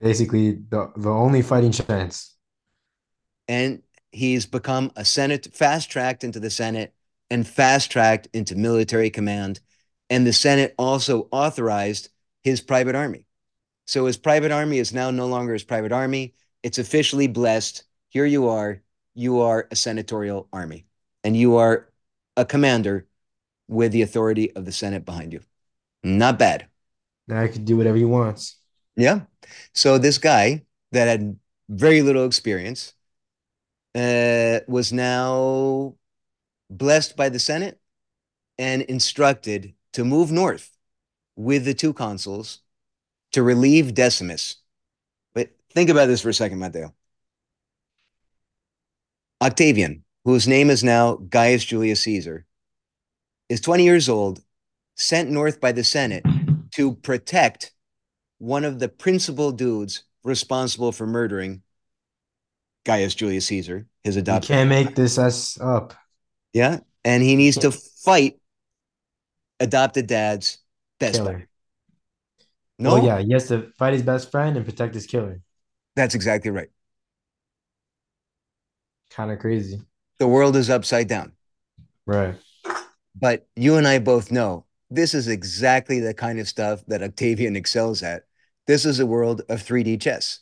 [0.00, 2.36] Basically, the, the only fighting chance.
[3.48, 3.82] and
[4.12, 6.94] he's become a Senate, fast tracked into the Senate
[7.30, 9.60] and fast tracked into military command.
[10.10, 12.10] And the Senate also authorized
[12.44, 13.26] his private army.
[13.86, 16.34] So his private army is now no longer his private army.
[16.62, 17.84] It's officially blessed.
[18.08, 18.82] Here you are.
[19.14, 20.86] You are a senatorial army,
[21.24, 21.90] and you are
[22.36, 23.06] a commander
[23.68, 25.40] with the authority of the Senate behind you.
[26.02, 26.66] Not bad.
[27.26, 28.56] Now he can do whatever he wants.
[28.96, 29.22] Yeah.
[29.74, 32.94] So this guy that had very little experience
[33.94, 35.94] uh, was now
[36.70, 37.80] blessed by the Senate
[38.58, 40.76] and instructed to move north
[41.36, 42.60] with the two consuls
[43.32, 44.56] to relieve Decimus.
[45.34, 46.94] But think about this for a second, Matteo.
[49.42, 52.46] Octavian, whose name is now Gaius Julius Caesar,
[53.48, 54.40] is 20 years old,
[54.96, 56.24] sent north by the Senate
[56.72, 57.72] to protect
[58.38, 61.62] one of the principal dudes responsible for murdering
[62.84, 64.48] Gaius Julius Caesar, his You adopted.
[64.48, 65.94] can't make this us up.
[66.52, 66.80] Yeah.
[67.04, 68.38] And he needs to fight
[69.60, 70.58] adopted dad's
[70.98, 71.30] best Killer.
[71.32, 71.46] friend.
[72.78, 75.40] No, Oh yeah, he has to fight his best friend and protect his killer.
[75.94, 76.68] that's exactly right.
[79.10, 79.80] Kind of crazy.
[80.18, 81.32] The world is upside down.
[82.06, 82.36] Right.
[83.14, 87.56] But you and I both know this is exactly the kind of stuff that Octavian
[87.56, 88.25] excels at.
[88.66, 90.40] This is a world of 3D chess.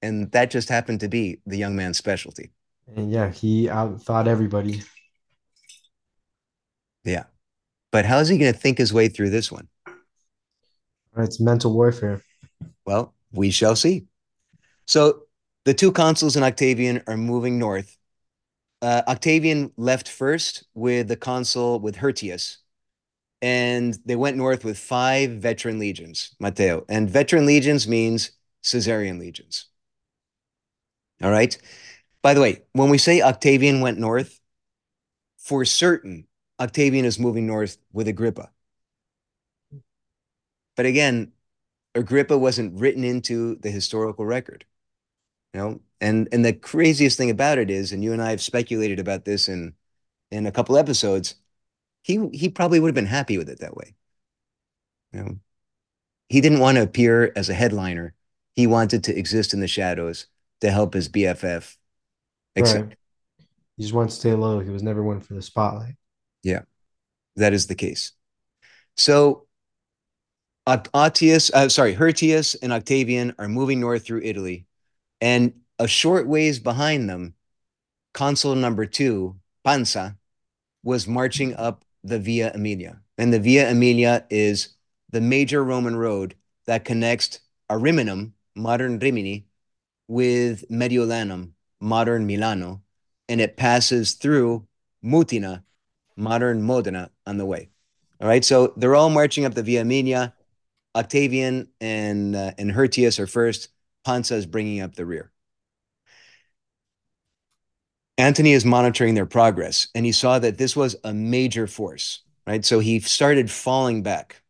[0.00, 2.50] And that just happened to be the young man's specialty.
[2.96, 4.82] And yeah, he outthought everybody.
[7.04, 7.24] Yeah.
[7.92, 9.68] But how's he going to think his way through this one?
[11.16, 12.22] It's mental warfare.
[12.86, 14.06] Well, we shall see.
[14.86, 15.24] So
[15.64, 17.96] the two consuls and Octavian are moving north.
[18.80, 22.56] Uh, Octavian left first with the consul with Hirtius,
[23.42, 26.84] and they went north with five veteran legions, Matteo.
[26.88, 29.66] And veteran legions means Caesarian legions.
[31.22, 31.56] All right.
[32.22, 34.40] By the way, when we say Octavian went north,
[35.38, 36.26] for certain,
[36.60, 38.50] Octavian is moving north with Agrippa.
[40.76, 41.32] But again,
[41.94, 44.64] Agrippa wasn't written into the historical record.
[45.54, 48.42] You know, and and the craziest thing about it is, and you and I have
[48.42, 49.74] speculated about this in
[50.30, 51.36] in a couple episodes,
[52.02, 53.94] he he probably would have been happy with it that way.
[55.12, 55.36] You know,
[56.28, 58.14] he didn't want to appear as a headliner.
[58.54, 60.26] He wanted to exist in the shadows
[60.60, 61.76] to help his BFF.
[62.54, 62.98] Except Right.
[63.76, 64.60] He just wants to stay low.
[64.60, 65.94] He was never one for the spotlight.
[66.42, 66.62] Yeah,
[67.36, 68.12] that is the case.
[68.96, 69.46] So
[70.66, 74.66] Autius, uh, sorry, Hirtius and Octavian are moving north through Italy,
[75.20, 77.34] and a short ways behind them,
[78.14, 80.16] consul number two, Pansa,
[80.84, 82.98] was marching up the Via Aemilia.
[83.18, 84.76] And the Via Aemilia is
[85.10, 86.34] the major Roman road
[86.66, 89.46] that connects Ariminum, modern Rimini,
[90.08, 92.82] with Mediolanum, modern Milano,
[93.28, 94.66] and it passes through
[95.04, 95.64] Mutina,
[96.16, 97.70] modern Modena, on the way.
[98.20, 100.32] All right, so they're all marching up the Via Aemilia.
[100.94, 103.68] Octavian and uh, and Hirtius are first.
[104.06, 105.31] Pansa is bringing up the rear.
[108.22, 112.64] Antony is monitoring their progress, and he saw that this was a major force, right?
[112.64, 114.40] So he started falling back.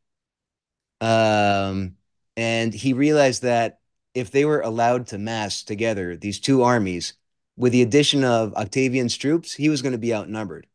[1.01, 1.97] Um,
[2.37, 3.81] and he realized that
[4.13, 7.15] if they were allowed to mass together, these two armies,
[7.57, 10.67] with the addition of Octavian's troops, he was going to be outnumbered.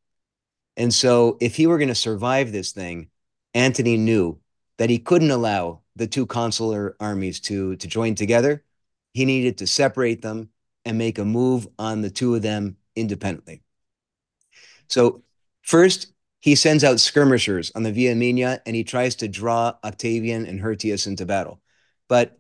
[0.76, 3.10] And so, if he were going to survive this thing,
[3.54, 4.40] Antony knew
[4.80, 8.64] that he couldn't allow the two consular armies to, to join together.
[9.14, 10.50] He needed to separate them
[10.84, 13.62] and make a move on the two of them independently.
[14.88, 15.24] So,
[15.62, 20.46] first, he sends out skirmishers on the Via Aemilia and he tries to draw Octavian
[20.46, 21.62] and Hirtius into battle.
[22.08, 22.38] But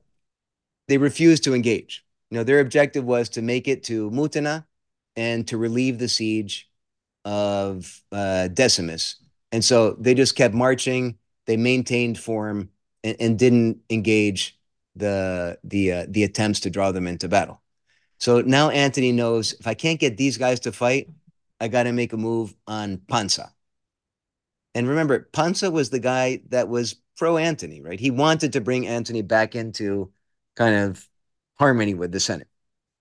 [0.87, 2.05] they refuse to engage.
[2.29, 4.65] You know, their objective was to make it to Mutina
[5.15, 6.69] and to relieve the siege
[7.25, 9.17] of uh, Decimus.
[9.51, 11.17] And so they just kept marching.
[11.45, 12.69] They maintained form
[13.03, 14.57] and, and didn't engage
[14.95, 17.61] the the uh, the attempts to draw them into battle.
[18.19, 21.09] So now Antony knows if I can't get these guys to fight,
[21.59, 23.51] I got to make a move on Pansa.
[24.75, 27.99] And remember, Pansa was the guy that was pro Antony, right?
[27.99, 30.11] He wanted to bring Antony back into
[30.55, 31.07] kind of
[31.57, 32.47] harmony with the Senate.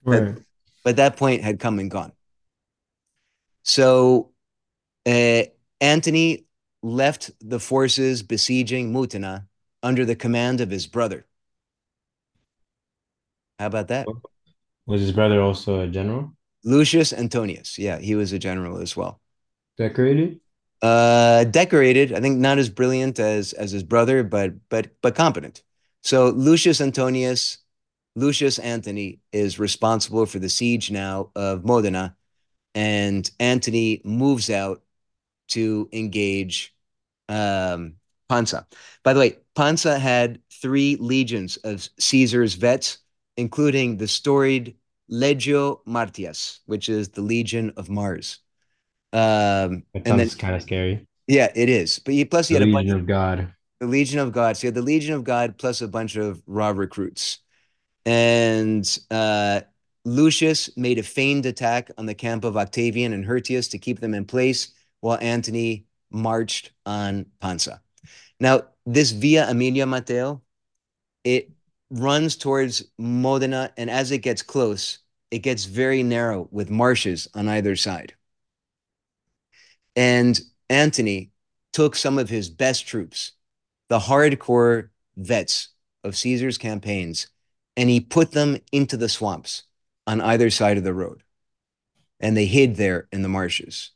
[0.04, 0.36] Right.
[0.84, 2.12] But that point had come and gone.
[3.62, 4.32] So
[5.04, 5.42] uh,
[5.80, 6.46] Antony
[6.82, 9.46] left the forces besieging Mutina
[9.82, 11.26] under the command of his brother.
[13.58, 14.06] How about that?
[14.86, 16.32] Was his brother also a general?
[16.64, 17.78] Lucius Antonius.
[17.78, 19.20] Yeah, he was a general as well.
[19.78, 20.40] Decorated?
[20.82, 22.12] Uh, decorated.
[22.12, 25.62] I think not as brilliant as as his brother, but but but competent.
[26.02, 27.58] So Lucius Antonius,
[28.14, 32.16] Lucius Antony is responsible for the siege now of Modena,
[32.74, 34.82] and Antony moves out
[35.48, 36.74] to engage
[37.28, 37.94] um,
[38.30, 38.66] Pansa.
[39.02, 42.98] By the way, Pansa had three legions of Caesar's vets,
[43.36, 44.76] including the storied
[45.10, 48.40] Legio Martias, which is the Legion of Mars.
[49.12, 51.06] Um, That sounds kind of scary.
[51.26, 51.98] yeah, it is.
[51.98, 53.54] But he, plus he The had a bunch Legion of God.
[53.80, 54.56] the Legion of God.
[54.56, 57.38] So you had the Legion of God plus a bunch of raw recruits.
[58.04, 59.62] And uh,
[60.04, 64.14] Lucius made a feigned attack on the camp of Octavian and Hirtius to keep them
[64.14, 67.80] in place while Antony marched on Pansa.
[68.40, 70.42] Now, this Via Aemilia Matteo,
[71.24, 71.50] it
[71.90, 74.98] runs towards Modena, and as it gets close,
[75.30, 78.14] it gets very narrow with marshes on either side.
[79.94, 81.30] And Antony
[81.72, 83.32] took some of his best troops,
[83.88, 85.68] the hardcore vets
[86.04, 87.28] of Caesar's campaigns
[87.76, 89.64] and he put them into the swamps
[90.06, 91.22] on either side of the road.
[92.18, 93.90] And they hid there in the marshes.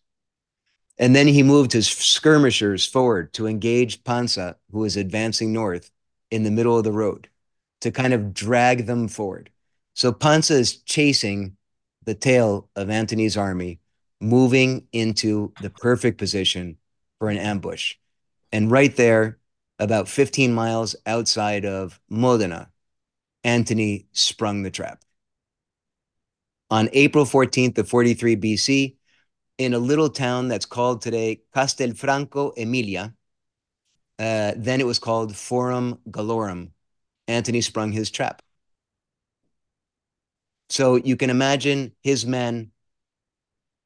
[0.98, 5.90] And then he moved his skirmishers forward to engage Pansa, who was advancing north
[6.30, 7.29] in the middle of the road,
[7.80, 9.50] to kind of drag them forward.
[9.94, 11.56] So Pansa is chasing
[12.04, 13.80] the tail of Antony's army,
[14.20, 16.76] moving into the perfect position
[17.18, 17.96] for an ambush.
[18.52, 19.38] And right there,
[19.78, 22.70] about 15 miles outside of Modena,
[23.44, 25.02] Antony sprung the trap.
[26.70, 28.96] On April 14th of 43 BC,
[29.60, 33.12] in a little town that's called today Castelfranco Emilia.
[34.18, 36.70] Uh, then it was called Forum Gallorum.
[37.30, 38.42] Antony sprung his trap.
[40.68, 42.70] So you can imagine his men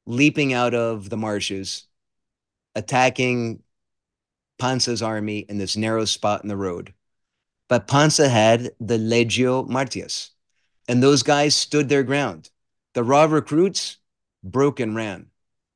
[0.05, 1.87] leaping out of the marshes,
[2.75, 3.63] attacking
[4.59, 6.93] Pansa's army in this narrow spot in the road.
[7.67, 10.31] But Pansa had the Legio Martius,
[10.87, 12.51] and those guys stood their ground.
[12.93, 13.97] The raw recruits
[14.43, 15.31] broke and ran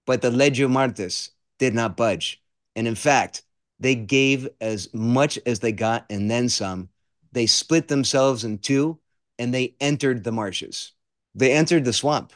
[0.09, 1.29] but the Legio Martius
[1.59, 2.41] did not budge.
[2.75, 3.43] And in fact,
[3.79, 6.89] they gave as much as they got and then some.
[7.31, 8.99] They split themselves in two
[9.37, 10.93] and they entered the marshes.
[11.35, 12.33] They entered the swamp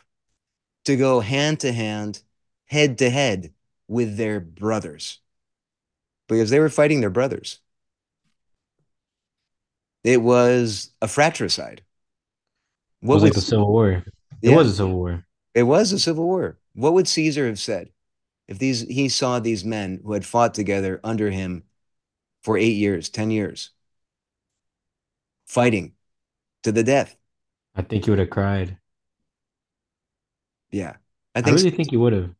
[0.85, 2.21] to go hand to hand,
[2.65, 3.53] head to head
[3.87, 5.19] with their brothers
[6.27, 7.59] because they were fighting their brothers.
[10.03, 11.81] It was a fratricide.
[12.99, 14.03] What it was like a civil war.
[14.41, 15.25] It yeah, was a civil war.
[15.53, 16.57] It was a civil war.
[16.73, 17.89] What would Caesar have said
[18.47, 21.63] if these he saw these men who had fought together under him
[22.41, 23.71] for eight years, ten years,
[25.53, 25.93] fighting
[26.63, 27.15] to the death?
[27.75, 28.77] I think he would have cried.
[30.71, 30.97] Yeah,
[31.35, 31.53] I think.
[31.53, 31.75] I really so.
[31.77, 32.31] think he would have.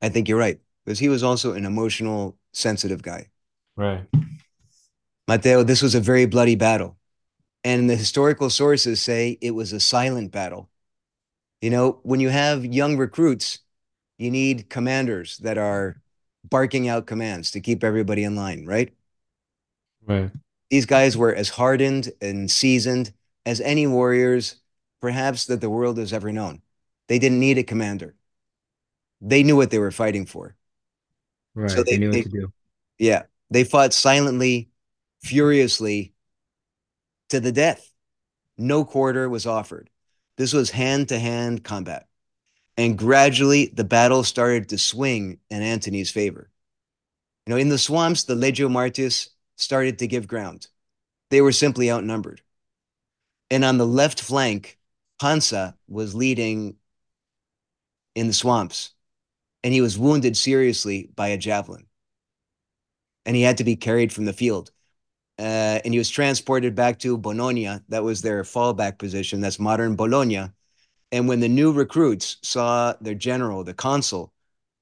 [0.00, 3.28] I think you're right because he was also an emotional, sensitive guy.
[3.76, 4.06] Right.
[5.28, 6.96] Matteo, this was a very bloody battle.
[7.62, 10.68] And the historical sources say it was a silent battle.
[11.62, 13.60] You know, when you have young recruits,
[14.18, 16.02] you need commanders that are
[16.44, 18.92] barking out commands to keep everybody in line, right?
[20.06, 20.30] Right.
[20.70, 23.12] These guys were as hardened and seasoned
[23.46, 24.56] as any warriors,
[25.00, 26.62] perhaps, that the world has ever known.
[27.08, 28.14] They didn't need a commander.
[29.20, 30.56] They knew what they were fighting for.
[31.54, 31.70] Right.
[31.70, 32.52] So they, they knew they, what to do.
[32.98, 33.22] Yeah.
[33.50, 34.70] They fought silently,
[35.22, 36.14] furiously
[37.28, 37.90] to the death.
[38.56, 39.90] No quarter was offered.
[40.36, 42.06] This was hand to hand combat.
[42.76, 46.50] And gradually, the battle started to swing in Antony's favor.
[47.46, 50.68] You know, in the swamps, the Legio Martius started to give ground.
[51.30, 52.42] They were simply outnumbered.
[53.50, 54.78] And on the left flank,
[55.20, 56.76] Pansa was leading
[58.14, 58.90] in the swamps,
[59.62, 61.86] and he was wounded seriously by a javelin.
[63.26, 64.70] And he had to be carried from the field
[65.38, 67.82] uh, and he was transported back to Bononia.
[67.88, 69.40] That was their fallback position.
[69.40, 70.50] That's modern Bologna.
[71.10, 74.32] And when the new recruits saw their general, the consul,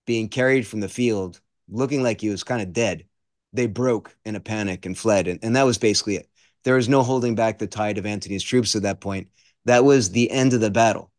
[0.06, 3.06] being carried from the field, looking like he was kind of dead,
[3.52, 5.28] they broke in a panic and fled.
[5.28, 6.28] And, and that was basically it.
[6.64, 9.28] There was no holding back the tide of Antony's troops at that point.
[9.64, 11.10] That was the end of the battle.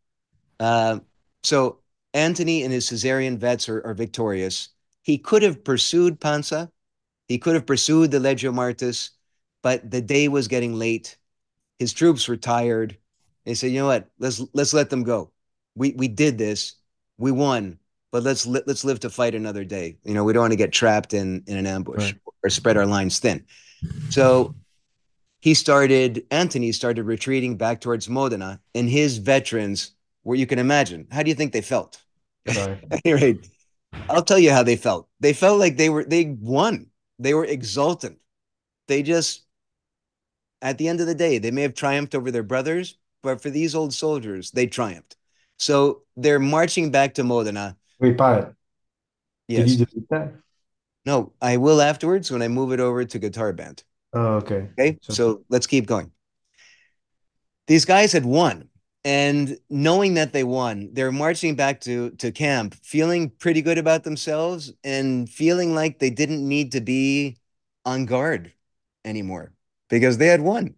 [0.58, 1.00] Uh,
[1.42, 1.80] so
[2.12, 4.70] Antony and his Caesarian vets are, are victorious.
[5.02, 6.70] He could have pursued Pansa.
[7.28, 9.10] He could have pursued the Legio Martius
[9.64, 11.16] but the day was getting late.
[11.78, 12.98] His troops were tired.
[13.46, 14.10] They said, "You know what?
[14.18, 15.32] Let's let's let them go.
[15.74, 16.74] We we did this.
[17.16, 17.78] We won,
[18.14, 19.96] but let's let, let's live to fight another day.
[20.04, 22.20] You know, we don't want to get trapped in in an ambush right.
[22.44, 23.44] or spread our lines thin."
[24.08, 24.54] So
[25.40, 26.24] he started.
[26.30, 31.28] Antony started retreating back towards Modena, and his veterans, where you can imagine, how do
[31.28, 32.00] you think they felt?
[33.04, 33.36] anyway,
[34.08, 35.08] I'll tell you how they felt.
[35.18, 36.86] They felt like they were they won.
[37.18, 38.18] They were exultant.
[38.86, 39.42] They just
[40.62, 43.50] at the end of the day, they may have triumphed over their brothers, but for
[43.50, 45.16] these old soldiers, they triumphed.
[45.58, 47.76] So they're marching back to Modena.
[48.04, 48.52] Wait, Pat.
[49.48, 49.70] Yes.
[49.70, 50.34] Did you delete that?
[51.06, 53.82] No, I will afterwards when I move it over to GarageBand.
[54.12, 54.68] Oh, okay.
[54.78, 56.10] Okay, so, so let's keep going.
[57.66, 58.68] These guys had won,
[59.04, 64.04] and knowing that they won, they're marching back to to camp, feeling pretty good about
[64.04, 67.38] themselves, and feeling like they didn't need to be
[67.86, 68.52] on guard
[69.02, 69.52] anymore
[69.88, 70.74] because they had won.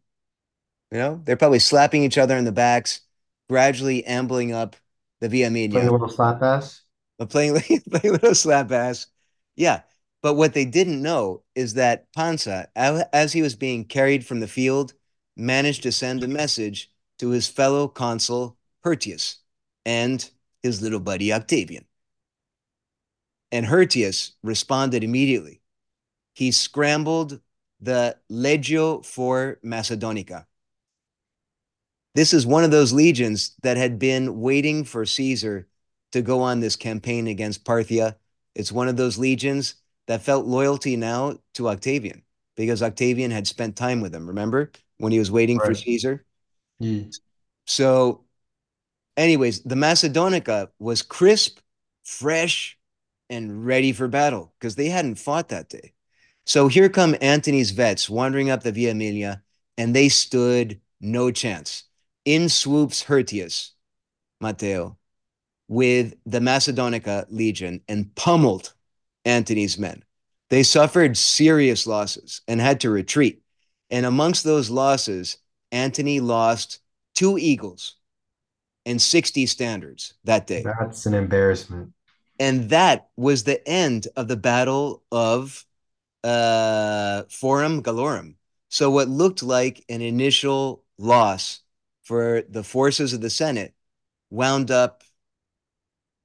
[0.93, 3.01] You know, they're probably slapping each other in the backs,
[3.49, 4.77] gradually ambling up
[5.21, 5.73] the Via Aemilia.
[5.73, 6.83] Playing a little slap ass.
[7.19, 7.55] But playing,
[7.91, 9.07] playing little slap ass.
[9.57, 9.83] Yeah.
[10.23, 14.49] But what they didn't know is that Pansa, as he was being carried from the
[14.49, 14.95] field,
[15.37, 19.37] managed to send a message to his fellow consul Hirtius
[19.85, 20.29] and
[20.63, 21.85] his little buddy Octavian.
[23.53, 25.61] And Hirtius responded immediately.
[26.35, 27.41] He scrambled
[27.81, 30.47] the Legio for Macedonica.
[32.15, 35.69] This is one of those legions that had been waiting for Caesar
[36.17, 38.17] to go on this campaign against Parthia.
[38.55, 39.75] It's one of those legions
[40.07, 42.23] that felt loyalty now to Octavian
[42.57, 44.27] because Octavian had spent time with him.
[44.27, 45.69] Remember when he was waiting right.
[45.69, 46.25] for Caesar?
[46.79, 47.03] Yeah.
[47.67, 48.25] So,
[49.17, 51.59] anyways, the Macedonica was crisp,
[52.03, 52.79] fresh,
[53.29, 55.93] and ready for battle because they hadn't fought that day.
[56.47, 59.43] So here come Antony's vets wandering up the Via Aemilia,
[59.77, 61.83] and they stood no chance.
[62.25, 63.73] In swoops Hirtius,
[64.41, 64.97] Matteo,
[65.69, 68.73] with the Macedonica legion and pummeled
[69.25, 70.05] Antony's men.
[70.49, 73.43] They suffered serious losses and had to retreat.
[73.91, 75.39] And amongst those losses,
[75.73, 76.79] Antony lost
[77.15, 77.97] two eagles
[78.85, 80.65] and 60 standards that day.
[80.65, 81.93] That's an embarrassment.
[82.39, 85.65] And that was the end of the Battle of
[86.23, 88.35] uh, Forum Gallorum.
[88.69, 91.61] So, what looked like an initial loss
[92.03, 93.75] for the forces of the Senate
[94.31, 95.03] wound up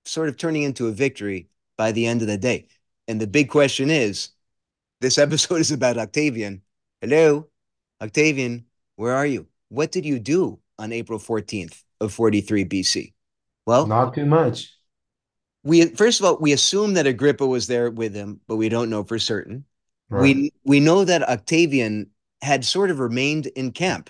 [0.06, 1.48] sort of turning into a victory
[1.78, 2.68] by the end of the day.
[3.08, 4.30] And the big question is
[5.00, 6.62] this episode is about Octavian.
[7.02, 7.48] Hello,
[8.02, 9.48] Octavian, where are you?
[9.70, 13.14] What did you do on April 14th of 43 BC?
[13.66, 14.76] Well, not too much.
[15.64, 18.90] We first of all, we assume that Agrippa was there with him, but we don't
[18.90, 19.66] know for certain.
[20.10, 20.22] Right.
[20.22, 22.10] We we know that Octavian
[22.42, 24.10] had sort of remained in camp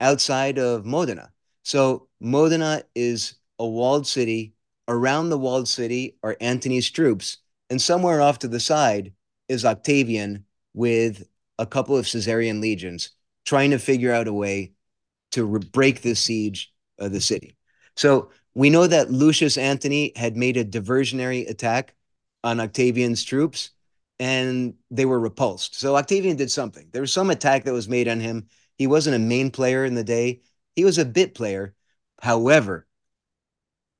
[0.00, 1.32] outside of Modena.
[1.62, 4.52] So Modena is a walled city.
[4.92, 7.38] Around the walled city are Antony's troops,
[7.70, 9.14] and somewhere off to the side
[9.48, 11.26] is Octavian with
[11.58, 13.12] a couple of Caesarian legions
[13.46, 14.74] trying to figure out a way
[15.30, 17.56] to re- break the siege of the city.
[17.96, 21.94] So we know that Lucius Antony had made a diversionary attack
[22.44, 23.70] on Octavian's troops
[24.20, 25.74] and they were repulsed.
[25.74, 26.88] So Octavian did something.
[26.92, 28.46] There was some attack that was made on him.
[28.76, 30.42] He wasn't a main player in the day,
[30.76, 31.74] he was a bit player.
[32.20, 32.86] However,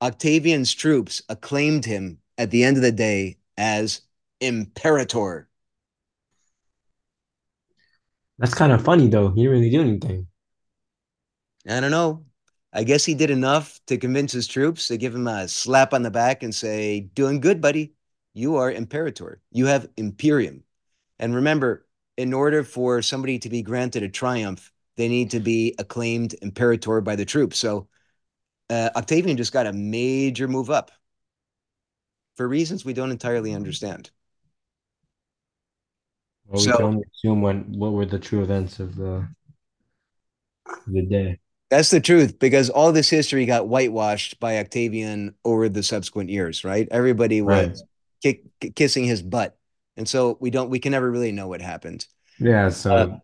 [0.02, 4.00] Octavian's troops acclaimed him at the end of the day as
[4.40, 5.48] Imperator.
[8.38, 9.28] That's kind of funny, though.
[9.28, 10.26] He didn't really do anything.
[11.68, 12.24] I don't know.
[12.72, 16.02] I guess he did enough to convince his troops to give him a slap on
[16.02, 17.92] the back and say, Doing good, buddy.
[18.34, 19.40] You are imperator.
[19.52, 20.64] You have imperium.
[21.20, 21.86] And remember,
[22.16, 27.00] in order for somebody to be granted a triumph, they need to be acclaimed imperator
[27.00, 27.58] by the troops.
[27.58, 27.86] So
[28.72, 30.90] uh, Octavian just got a major move up
[32.36, 34.10] for reasons we don't entirely understand.
[36.46, 39.28] Well, we so, can only assume when what were the true events of the
[40.86, 41.38] the day.
[41.70, 46.64] That's the truth because all this history got whitewashed by Octavian over the subsequent years,
[46.64, 46.88] right?
[46.90, 47.82] Everybody was
[48.22, 48.36] right.
[48.60, 49.56] kick, kissing his butt.
[49.96, 52.06] And so we don't, we can never really know what happened.
[52.38, 52.68] Yeah.
[52.68, 53.18] So uh,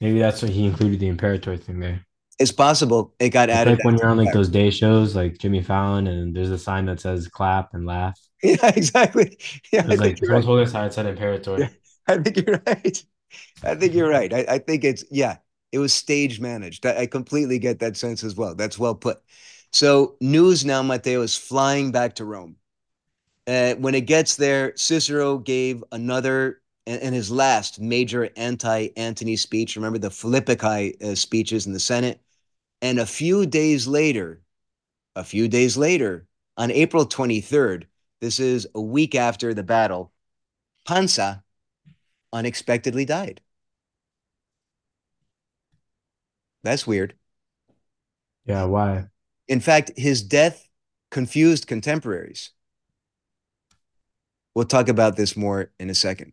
[0.00, 2.04] maybe that's why he included the Imperator thing there.
[2.38, 3.78] It's possible it got it's added.
[3.78, 6.86] Like when you're on like those day shows, like Jimmy Fallon, and there's a sign
[6.86, 8.18] that says clap and laugh.
[8.42, 9.38] Yeah, exactly.
[9.72, 10.44] Yeah, it's like right.
[10.44, 11.60] holding sign said Imperator.
[11.60, 11.68] Yeah,
[12.06, 13.04] I think you're right.
[13.62, 14.30] I think you're right.
[14.34, 15.38] I, I think it's yeah,
[15.72, 16.84] it was stage managed.
[16.84, 18.54] I, I completely get that sense as well.
[18.54, 19.22] That's well put.
[19.72, 22.56] So news now, Matteo is flying back to Rome.
[23.46, 29.76] Uh, when it gets there, Cicero gave another and, his last major anti-Antony speech.
[29.76, 32.20] Remember the Philippici uh, speeches in the Senate.
[32.82, 34.42] And a few days later,
[35.16, 36.26] a few days later,
[36.56, 37.84] on April 23rd,
[38.20, 40.12] this is a week after the battle,
[40.86, 41.42] Pansa
[42.32, 43.40] unexpectedly died.
[46.62, 47.14] That's weird.
[48.46, 49.06] Yeah, why?
[49.48, 50.68] In fact, his death
[51.10, 52.50] confused contemporaries.
[54.54, 56.32] We'll talk about this more in a second.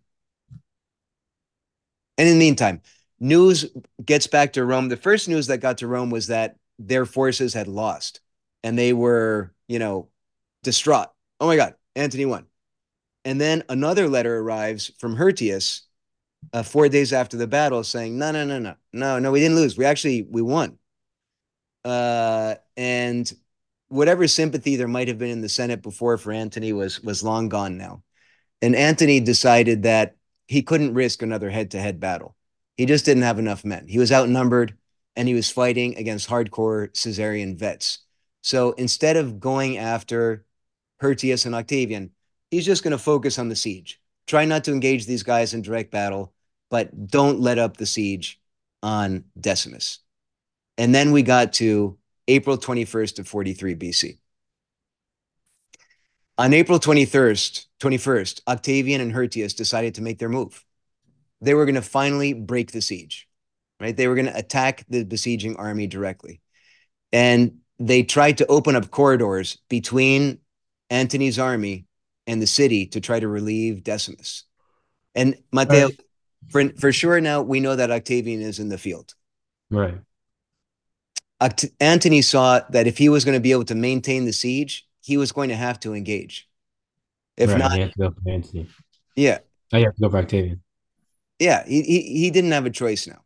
[2.21, 2.83] And in the meantime,
[3.19, 3.65] news
[4.05, 4.89] gets back to Rome.
[4.89, 8.21] The first news that got to Rome was that their forces had lost
[8.63, 10.09] and they were, you know,
[10.61, 11.07] distraught.
[11.39, 12.45] Oh my God, Antony won.
[13.25, 15.81] And then another letter arrives from Hirtius
[16.53, 19.55] uh, four days after the battle saying, no, no, no, no, no, no, we didn't
[19.55, 19.75] lose.
[19.75, 20.77] We actually, we won.
[21.83, 23.33] Uh, and
[23.87, 27.49] whatever sympathy there might have been in the Senate before for Antony was, was long
[27.49, 28.03] gone now.
[28.61, 30.17] And Antony decided that
[30.51, 32.35] he couldn't risk another head-to-head battle.
[32.75, 33.87] He just didn't have enough men.
[33.87, 34.75] He was outnumbered
[35.15, 37.99] and he was fighting against hardcore Caesarian vets.
[38.41, 40.43] So instead of going after
[41.01, 42.11] Hirtius and Octavian,
[42.49, 44.01] he's just going to focus on the siege.
[44.27, 46.33] Try not to engage these guys in direct battle,
[46.69, 48.37] but don't let up the siege
[48.83, 49.99] on Decimus.
[50.77, 51.97] And then we got to
[52.27, 54.17] April 21st of 43 BC.
[56.37, 60.63] On April 21st, 21st, Octavian and Hirtius decided to make their move.
[61.41, 63.27] they were going to finally break the siege,
[63.79, 63.95] right?
[63.97, 66.39] They were going to attack the besieging army directly.
[67.11, 70.37] And they tried to open up corridors between
[70.91, 71.85] Antony's army
[72.27, 74.45] and the city to try to relieve Decimus.
[75.15, 75.99] And Matteo, Right.
[76.49, 79.13] for, for sure now we know that Octavian is in the field.
[79.71, 79.97] Right.
[81.41, 84.87] Oct- Antony saw that if he was going to be able to maintain the siege,
[85.01, 86.47] he was going to have to engage.
[87.37, 87.59] If right.
[87.59, 88.67] not, you have to go for Antony.
[89.15, 89.39] yeah,
[89.73, 90.61] Oh, you have to go for Octavian.
[91.39, 93.23] yeah, he, he he didn't have a choice now,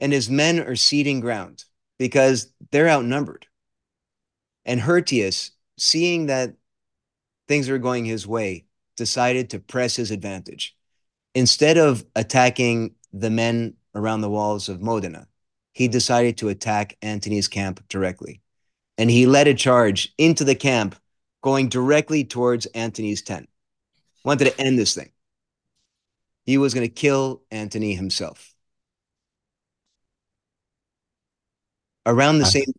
[0.00, 1.64] and his men are ceding ground
[1.98, 3.46] because they're outnumbered.
[4.64, 6.54] And Hirtius, seeing that
[7.48, 8.64] things are going his way,
[8.96, 10.76] decided to press his advantage.
[11.34, 15.26] Instead of attacking the men around the walls of Modena,
[15.72, 18.40] he decided to attack Antony's camp directly.
[18.98, 20.96] And he led a charge into the camp,
[21.42, 23.48] going directly towards Antony's tent.
[24.24, 25.10] Wanted to end this thing.
[26.46, 28.54] He was going to kill Antony himself.
[32.06, 32.74] Around the That's- same,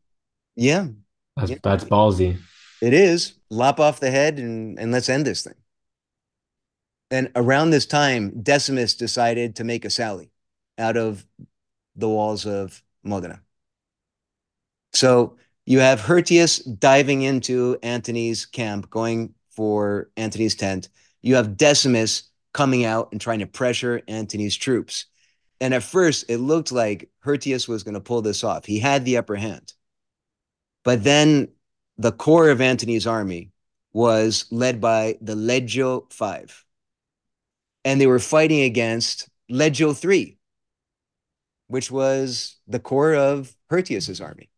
[0.55, 0.87] yeah,
[1.35, 1.57] That's Yeah.
[1.63, 2.39] that's ballsy.
[2.81, 3.33] It is.
[3.49, 5.55] Lop off the head and, and let's end this thing.
[7.09, 10.31] And around this time, Decimus decided to make a sally
[10.77, 11.25] out of
[11.95, 13.41] the walls of Modena.
[14.93, 20.89] So you have Hirtius diving into Antony's camp, going for Antony's tent.
[21.21, 25.05] You have Decimus coming out and trying to pressure Antony's troops.
[25.61, 28.65] And at first, it looked like Hirtius was going to pull this off.
[28.65, 29.73] He had the upper hand.
[30.83, 31.47] But then
[31.97, 33.51] the core of Antony's army
[33.93, 36.65] was led by the Legio Five.
[37.85, 40.37] And they were fighting against Legio Three,
[41.67, 44.49] which was the core of Hirtius's army.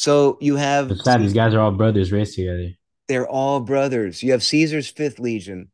[0.00, 1.20] So you have It's sad.
[1.20, 2.70] These guys are all brothers raised together.
[3.06, 4.22] they're all brothers.
[4.22, 5.72] You have Caesar's fifth legion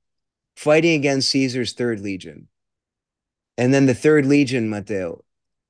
[0.56, 2.48] fighting against Caesar's third legion.
[3.56, 5.22] And then the third legion, Matteo,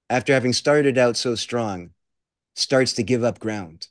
[0.09, 1.91] after having started out so strong,
[2.55, 3.89] starts to give up ground.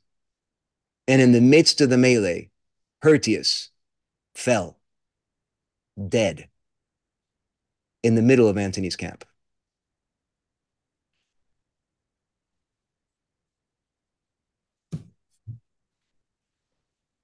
[1.07, 2.49] And in the midst of the melee,
[3.03, 3.70] Hirtius
[4.34, 4.80] fell
[6.09, 6.49] dead
[8.01, 9.26] in the middle of Antony's camp.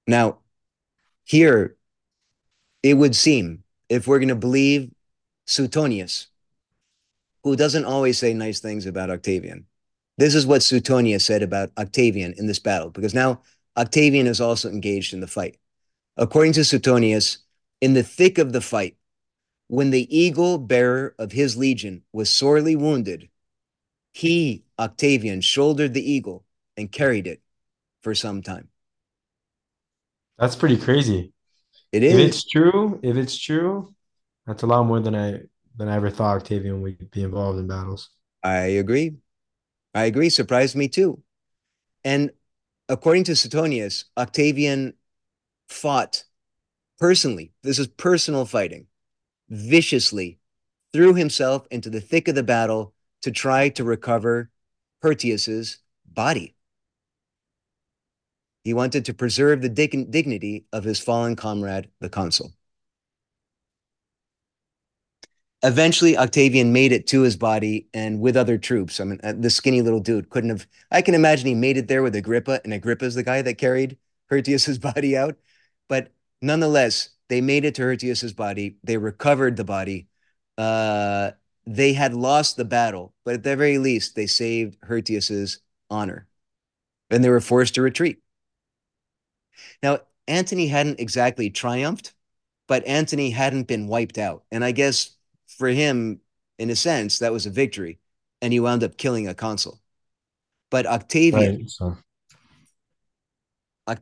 [0.06, 0.38] Now,
[1.24, 1.76] here,
[2.82, 4.90] it would seem, if we're going to believe
[5.46, 6.28] Suetonius,
[7.44, 9.66] who doesn't always say nice things about Octavian,
[10.18, 13.42] this is what Suetonius said about Octavian in this battle, because now
[13.76, 15.56] Octavian is also engaged in the fight.
[16.16, 17.38] According to Suetonius,
[17.80, 18.96] in the thick of the fight,
[19.68, 23.30] when the eagle bearer of his legion was sorely wounded,
[24.12, 26.44] he, Octavian, shouldered the eagle
[26.76, 27.40] and carried it
[28.02, 28.68] for some time.
[30.42, 31.32] That's pretty crazy.
[31.92, 33.94] It If it's true, if it's true,
[34.44, 35.42] that's a lot more than I
[35.76, 38.10] than I ever thought Octavian would be involved in battles.
[38.42, 39.18] I agree.
[39.94, 40.30] I agree.
[40.30, 41.22] Surprised me too.
[42.02, 42.32] And
[42.88, 44.94] according to Suetonius, Octavian
[45.68, 46.24] fought
[46.98, 47.52] personally.
[47.62, 48.88] This is personal fighting,
[49.48, 50.40] viciously,
[50.92, 54.50] threw himself into the thick of the battle to try to recover
[55.02, 56.56] Hirtius's body.
[58.64, 62.52] He wanted to preserve the dig- dignity of his fallen comrade, the consul.
[65.64, 68.98] Eventually, Octavian made it to his body and with other troops.
[68.98, 70.66] I mean, uh, the skinny little dude couldn't have.
[70.90, 73.96] I can imagine he made it there with Agrippa, and Agrippa's the guy that carried
[74.28, 75.36] Hirtius's body out.
[75.88, 78.76] But nonetheless, they made it to Hirtius's body.
[78.82, 80.08] They recovered the body.
[80.58, 81.32] Uh,
[81.64, 86.26] they had lost the battle, but at the very least, they saved Hirtius's honor,
[87.10, 88.21] and they were forced to retreat.
[89.82, 92.14] Now, Antony hadn't exactly triumphed,
[92.68, 95.10] but Antony hadn't been wiped out, and I guess
[95.46, 96.20] for him,
[96.58, 97.98] in a sense, that was a victory,
[98.40, 99.80] and he wound up killing a consul.
[100.70, 101.70] But Octavian, Right.
[101.70, 101.96] So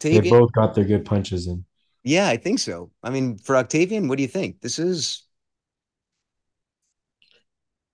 [0.02, 1.64] they both got their good punches in.
[2.04, 2.90] yeah, I think so.
[3.02, 4.60] I mean, for Octavian, what do you think?
[4.60, 5.22] This is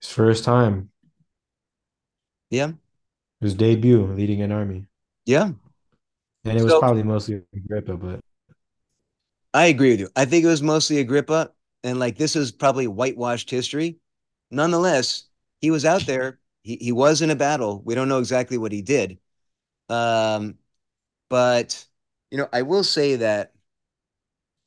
[0.00, 0.90] His first time,
[2.50, 2.72] yeah,
[3.40, 4.88] his debut leading an army.
[5.24, 5.50] yeah.
[6.46, 8.20] And it was So- probably mostly Agrippa, but
[9.52, 10.08] I agree with you.
[10.14, 13.98] I think it was mostly Agrippa, and like this is probably whitewashed history.
[14.50, 15.24] Nonetheless,
[15.60, 16.38] he was out there.
[16.62, 17.82] He he was in a battle.
[17.84, 19.18] We don't know exactly what he did,
[19.88, 20.58] um,
[21.28, 21.84] but
[22.30, 23.52] you know, I will say that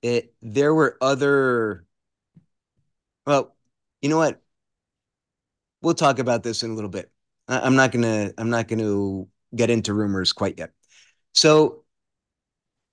[0.01, 1.85] it there were other.
[3.25, 3.55] Well,
[4.01, 4.41] you know what?
[5.81, 7.09] We'll talk about this in a little bit.
[7.47, 8.33] I, I'm not gonna.
[8.37, 9.25] I'm not gonna
[9.55, 10.71] get into rumors quite yet.
[11.33, 11.83] So,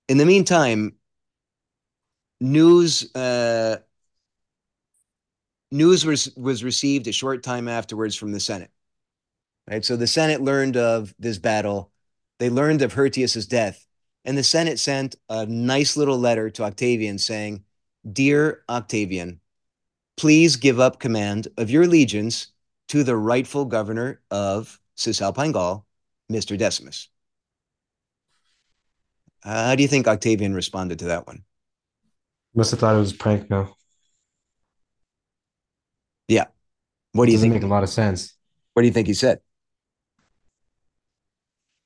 [0.08, 0.96] in the meantime,
[2.40, 3.78] news uh,
[5.70, 8.70] news was was received a short time afterwards from the Senate.
[9.68, 11.90] Right, so the Senate learned of this battle.
[12.38, 13.86] They learned of Hirtius's death,
[14.24, 17.64] and the Senate sent a nice little letter to Octavian saying,
[18.10, 19.40] "Dear Octavian,
[20.16, 22.48] please give up command of your legions
[22.88, 25.86] to the rightful governor of Cisalpine Gaul,
[26.30, 26.56] Mr.
[26.56, 27.08] Decimus."
[29.42, 31.44] Uh, how do you think Octavian responded to that one?
[32.54, 33.76] Must have thought it was a prank now.
[36.28, 36.46] Yeah.
[37.12, 37.54] What do you Doesn't think?
[37.54, 38.36] make a lot of sense.
[38.74, 39.40] What do you think he said?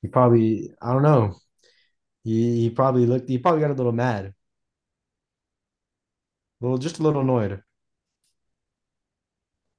[0.01, 1.35] He probably, I don't know.
[2.23, 4.25] He, he probably looked, he probably got a little mad.
[4.27, 4.33] A
[6.61, 7.61] little, just a little annoyed.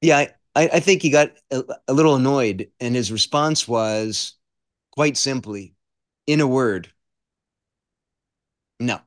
[0.01, 4.35] Yeah, I, I I think he got a, a little annoyed, and his response was
[4.93, 5.75] quite simply,
[6.27, 6.93] in a word,
[8.83, 9.01] no.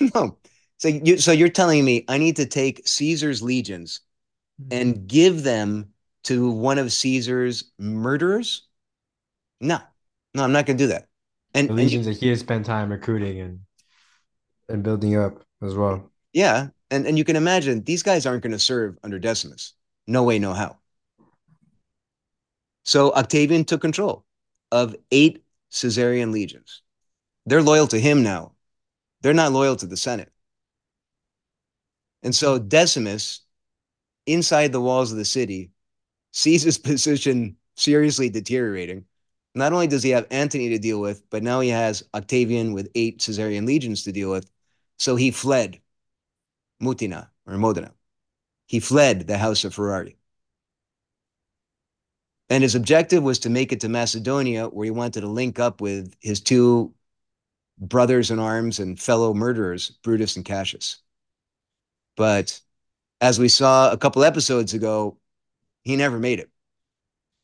[0.14, 0.38] no.
[0.78, 4.00] So you so you're telling me I need to take Caesar's legions
[4.60, 4.72] mm-hmm.
[4.72, 5.92] and give them
[6.24, 8.66] to one of Caesar's murderers?
[9.60, 9.78] No.
[10.34, 11.08] No, I'm not going to do that.
[11.54, 13.60] And, The and legions that he has spent time recruiting and
[14.68, 16.10] and building up as well.
[16.32, 19.74] yeah, and and you can imagine these guys aren't going to serve under Decimus.
[20.06, 20.78] No way, no how.
[22.84, 24.24] So Octavian took control
[24.70, 26.82] of eight Caesarian legions.
[27.46, 28.52] They're loyal to him now.
[29.22, 30.32] They're not loyal to the Senate.
[32.22, 33.40] And so Decimus,
[34.26, 35.72] inside the walls of the city,
[36.32, 39.04] sees his position seriously deteriorating.
[39.54, 42.90] Not only does he have Antony to deal with, but now he has Octavian with
[42.94, 44.50] eight Caesarian legions to deal with.
[44.98, 45.80] So he fled
[46.80, 47.92] Mutina or Modena.
[48.66, 50.16] He fled the house of Ferrari.
[52.48, 55.80] And his objective was to make it to Macedonia, where he wanted to link up
[55.80, 56.94] with his two
[57.82, 60.98] brothers in arms and fellow murderers, Brutus and Cassius.
[62.16, 62.60] But
[63.20, 65.18] as we saw a couple episodes ago,
[65.82, 66.50] he never made it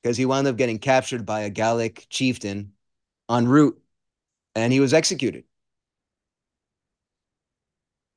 [0.02, 2.72] because he wound up getting captured by a Gallic chieftain
[3.28, 3.80] en route
[4.54, 5.44] and he was executed.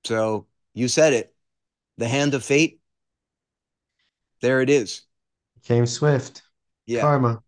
[0.05, 1.33] So you said it
[1.97, 2.79] the hand of fate.
[4.41, 5.03] There it is.
[5.63, 6.41] Came swift.
[6.85, 7.01] Yeah.
[7.01, 7.43] Karma.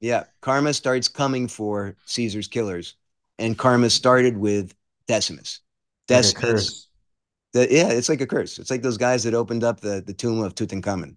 [0.00, 2.96] Yeah, karma starts coming for Caesar's killers,
[3.38, 4.74] and karma started with
[5.06, 5.60] Decimus.
[6.10, 6.88] Like Decimus, curse.
[7.52, 8.58] the- yeah, it's like a curse.
[8.58, 11.16] It's like those guys that opened up the, the tomb of Tutankhamun.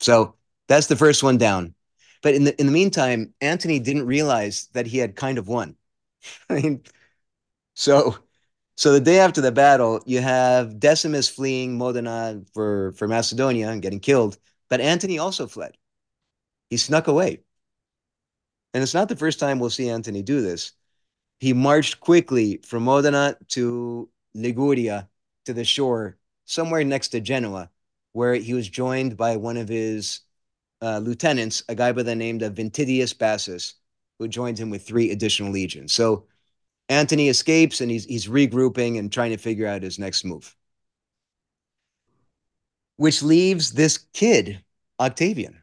[0.00, 0.34] So
[0.68, 1.74] that's the first one down.
[2.22, 5.76] But in the in the meantime, Antony didn't realize that he had kind of won.
[6.50, 6.82] I mean,
[7.74, 8.16] so
[8.76, 13.82] so the day after the battle, you have Decimus fleeing Modena for for Macedonia and
[13.82, 14.38] getting killed,
[14.70, 15.76] but Antony also fled.
[16.70, 17.42] He snuck away.
[18.76, 20.72] And it's not the first time we'll see Antony do this.
[21.40, 25.08] He marched quickly from Modena to Liguria
[25.46, 27.70] to the shore, somewhere next to Genoa,
[28.12, 30.20] where he was joined by one of his
[30.82, 33.76] uh, lieutenants, a guy by the name of Ventidius Bassus,
[34.18, 35.94] who joined him with three additional legions.
[35.94, 36.26] So
[36.90, 40.54] Antony escapes and he's he's regrouping and trying to figure out his next move.
[42.98, 44.62] Which leaves this kid,
[45.00, 45.62] Octavian,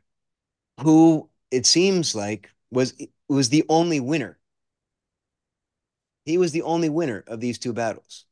[0.81, 2.93] who it seems like was
[3.29, 4.39] was the only winner.
[6.25, 8.25] He was the only winner of these two battles.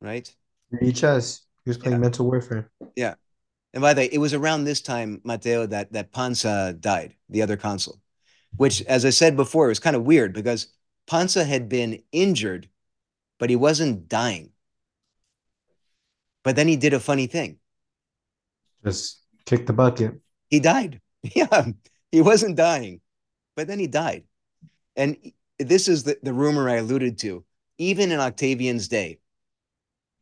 [0.00, 0.32] Right?
[0.72, 1.40] EHS.
[1.64, 1.98] He was playing Yeah.
[1.98, 2.70] mental warfare.
[2.96, 3.14] Yeah,
[3.74, 7.42] and by the way, it was around this time, Matteo, that that Pansa died, the
[7.42, 8.00] other consul,
[8.56, 10.68] which, as I said before, it was kind of weird because
[11.06, 12.68] Pansa had been injured,
[13.38, 14.52] but he wasn't dying.
[16.42, 17.58] But then he did a funny thing.
[18.84, 20.14] Just kick the bucket.
[20.48, 21.00] He died.
[21.34, 21.66] Yeah,
[22.10, 23.02] he wasn't dying,
[23.56, 24.24] but then he died.
[24.96, 25.16] And
[25.58, 27.44] this is the, the rumor I alluded to.
[27.78, 29.18] Even in Octavian's day,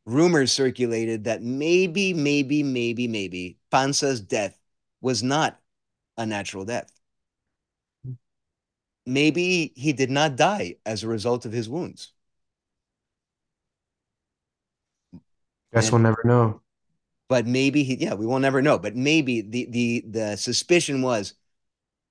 [0.07, 4.59] rumors circulated that maybe, maybe, maybe, maybe Pansa's death
[5.01, 5.59] was not
[6.17, 6.91] a natural death.
[9.07, 12.13] Maybe he did not die as a result of his wounds.
[15.73, 16.63] Guess And- we'll never know.
[17.29, 18.79] But maybe he, yeah, we will never know.
[18.79, 21.35] But maybe the the the suspicion was,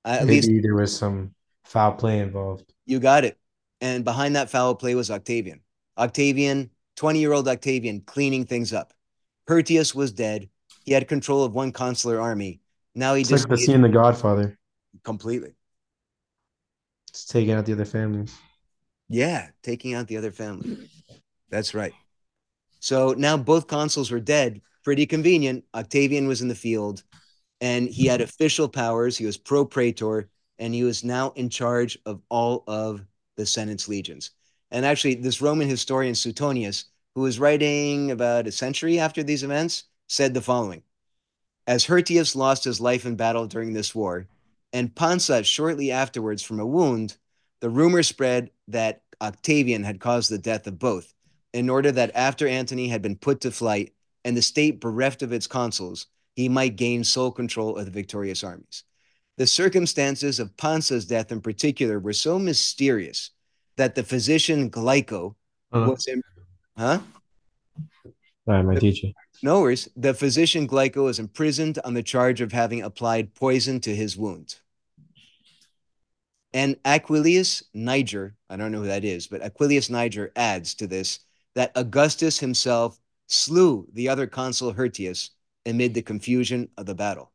[0.06, 1.34] at least Maybe there was some
[1.64, 2.74] foul play involved.
[2.86, 3.38] You got it.
[3.82, 5.62] And behind that foul play was Octavian.
[5.98, 8.94] Octavian, 20 year old Octavian, cleaning things up.
[9.50, 10.50] Hirtius was dead.
[10.86, 12.62] He had control of one consular army.
[12.96, 14.58] Now he It's just like the scene in The Godfather.
[15.04, 15.54] completely.
[17.10, 18.36] It's taking out the other families.
[19.10, 20.90] Yeah, taking out the other family.
[21.50, 21.94] That's right.
[22.80, 24.62] So now both consuls were dead.
[24.84, 25.66] Pretty convenient.
[25.74, 27.04] Octavian was in the field
[27.62, 29.18] and he had official powers.
[29.18, 30.30] He was pro praetor
[30.60, 33.06] and he was now in charge of all of
[33.36, 34.32] the Senate's legions.
[34.72, 36.86] And actually, this Roman historian Suetonius,
[37.16, 40.84] who was writing about a century after these events, said the following
[41.68, 44.28] As Hirtius lost his life in battle during this war,
[44.74, 47.18] and Pansa shortly afterwards from a wound,
[47.62, 51.14] the rumor spread that Octavian had caused the death of both,
[51.54, 53.94] in order that after Antony had been put to flight
[54.26, 58.44] and the state bereft of its consuls, he might gain sole control of the victorious
[58.44, 58.84] armies.
[59.38, 63.32] The circumstances of Pansa's death in particular were so mysterious
[63.76, 65.36] that the physician Glyco
[65.74, 66.22] Uh, was in,
[66.78, 67.00] huh?
[68.46, 69.08] Sorry, my teacher.
[69.42, 69.90] No worries.
[69.96, 74.56] The physician Glyco was imprisoned on the charge of having applied poison to his wound.
[76.54, 81.20] And Aquilius Niger, I don't know who that is, but Aquilius Niger adds to this
[81.56, 85.32] that Augustus himself slew the other consul Hirtius
[85.68, 87.32] amid the confusion of the battle.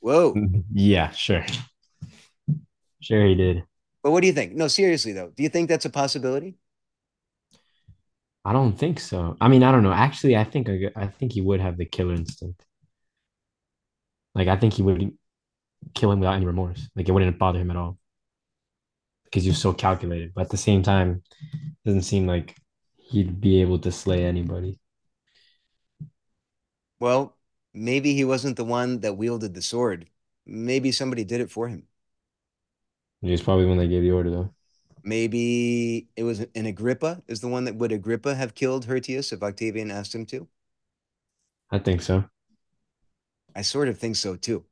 [0.00, 0.34] Whoa.
[0.72, 1.44] Yeah, sure.
[3.00, 3.64] Sure, he did.
[4.02, 4.54] But what do you think?
[4.54, 6.56] No, seriously though, do you think that's a possibility?
[8.44, 9.36] I don't think so.
[9.40, 9.92] I mean, I don't know.
[9.92, 12.64] Actually, I think I, think he would have the killer instinct.
[14.34, 15.12] Like, I think he would
[15.94, 16.88] kill him without any remorse.
[16.96, 17.98] Like, it wouldn't bother him at all
[19.24, 20.32] because he was so calculated.
[20.34, 21.22] But at the same time,
[21.52, 22.56] it doesn't seem like
[22.96, 24.79] he'd be able to slay anybody.
[27.00, 27.36] Well,
[27.74, 30.08] maybe he wasn't the one that wielded the sword.
[30.46, 31.88] Maybe somebody did it for him.
[33.22, 34.54] He was probably when they gave the order, though.
[35.02, 39.42] Maybe it was an Agrippa is the one that would Agrippa have killed Hirtius if
[39.42, 40.48] Octavian asked him to?
[41.70, 42.24] I think so.
[43.54, 44.64] I sort of think so too.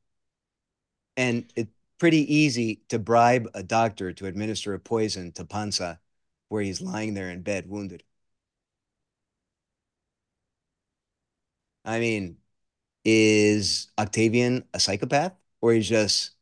[1.17, 5.99] And it's pretty easy to bribe a doctor to administer a poison to Pansa
[6.47, 8.03] where he's lying there in bed wounded.
[11.89, 12.37] I mean,
[13.03, 16.33] is Octavian a psychopath or he's just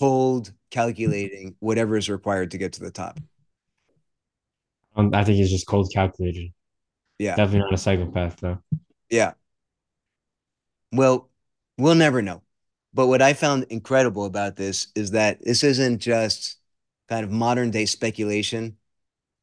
[0.00, 3.20] cold calculating whatever is required to get to the top?
[4.96, 6.52] Um, I think he's just cold calculated.
[7.20, 7.36] Yeah.
[7.36, 8.58] Definitely not a psychopath, though.
[9.08, 9.34] Yeah.
[10.90, 11.30] Well,
[11.78, 12.42] we'll never know.
[12.92, 16.56] But what I found incredible about this is that this isn't just
[17.08, 18.78] kind of modern day speculation.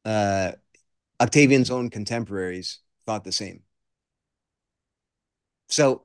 [0.04, 0.52] Uh,
[1.18, 3.62] Octavian's own contemporaries thought the same.
[5.70, 6.02] So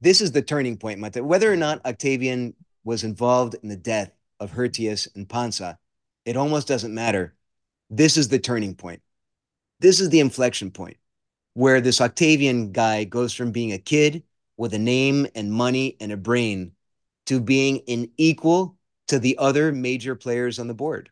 [0.00, 1.20] this is the turning point, Mate.
[1.24, 2.54] Whether or not Octavian
[2.84, 5.76] was involved in the death of Hirtius and Pansa,
[6.24, 7.34] it almost doesn't matter.
[7.90, 9.02] This is the turning point.
[9.80, 10.96] This is the inflection point
[11.54, 14.22] where this Octavian guy goes from being a kid
[14.56, 16.72] with a name and money and a brain
[17.26, 18.76] to being an equal
[19.08, 21.10] to the other major players on the board.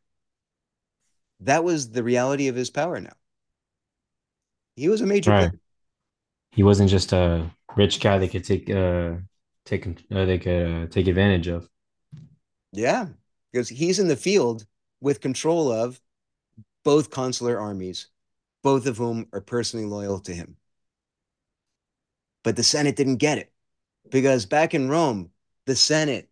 [1.41, 3.13] That was the reality of his power now.
[4.77, 5.51] He was a major Right.
[5.51, 5.61] player.
[6.53, 9.13] He wasn't just a rich guy they could take uh
[9.65, 11.69] take uh, they could uh, take advantage of.
[12.73, 13.09] Yeah,
[13.53, 14.67] because he's in the field
[15.01, 16.01] with control of
[16.85, 18.09] both consular armies,
[18.63, 20.57] both of whom are personally loyal to him.
[22.43, 23.53] But the Senate didn't get it
[24.11, 25.31] because back in Rome,
[25.67, 26.29] the Senate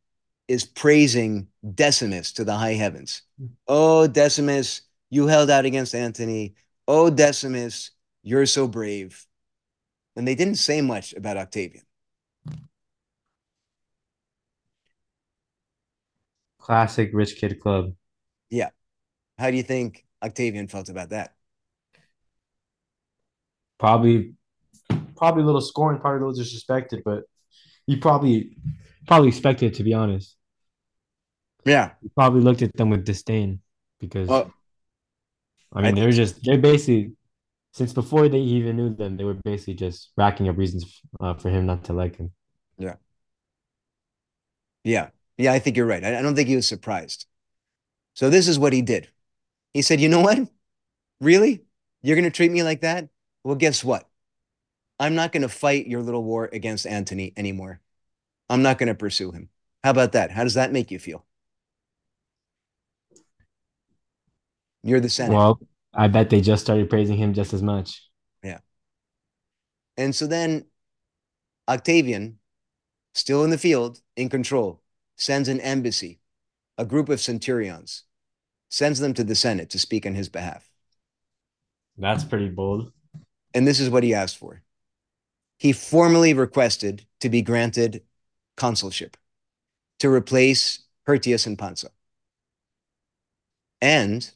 [0.49, 3.23] is praising Decimus to the high heavens.
[3.67, 6.55] Oh, Decimus, you held out against Antony.
[6.87, 7.91] Oh, Decimus,
[8.23, 9.27] you're so brave.
[10.19, 11.85] And they didn't say much about Octavian.
[16.59, 17.93] Classic rich kid club.
[18.51, 18.71] Yeah.
[19.39, 21.37] How do you think Octavian felt about that?
[23.79, 24.35] Probably,
[25.17, 27.23] probably a little scorned, probably a little disrespected, but
[27.87, 28.57] he probably
[29.07, 30.35] probably expected it, to be honest.
[31.65, 31.93] Yeah.
[32.03, 33.61] He probably looked at them with disdain
[34.01, 34.53] because Oh,
[35.73, 37.13] I mean I they're just they're basically
[37.73, 41.51] since before they even knew them, they were basically just racking up reasons uh, for
[41.51, 42.33] him not to like him.
[42.79, 42.97] Yeah.
[44.85, 45.11] Yeah.
[45.37, 46.03] Yeah, I think you're right.
[46.03, 47.27] I, I don't think he was surprised.
[48.15, 49.09] So this is what he did.
[49.75, 50.39] He said, You know what?
[51.21, 51.63] Really?
[52.03, 53.09] You're going to treat me like that?
[53.45, 54.09] Well, guess what?
[55.01, 57.81] I'm not going to fight your little war against Antony anymore.
[58.49, 59.51] I'm not going to pursue him.
[59.85, 60.31] How about that?
[60.31, 61.25] How does that make you feel?
[64.83, 65.35] You're the Senate.
[65.35, 65.61] Well,
[65.95, 68.03] I bet they just started praising him just as much.
[68.43, 68.59] Yeah.
[69.97, 70.67] And so then
[71.69, 72.39] Octavian,
[73.15, 74.83] still in the field, in control,
[75.17, 76.21] sends an embassy,
[76.77, 78.05] a group of centurions,
[78.69, 80.71] sends them to the Senate to speak on his behalf.
[81.97, 82.93] That's pretty bold.
[83.55, 84.63] And this is what he asked for.
[85.59, 88.03] He formally requested to be granted
[88.57, 89.17] consulship
[89.99, 91.89] to replace Hirtius and Pansa.
[93.81, 94.31] And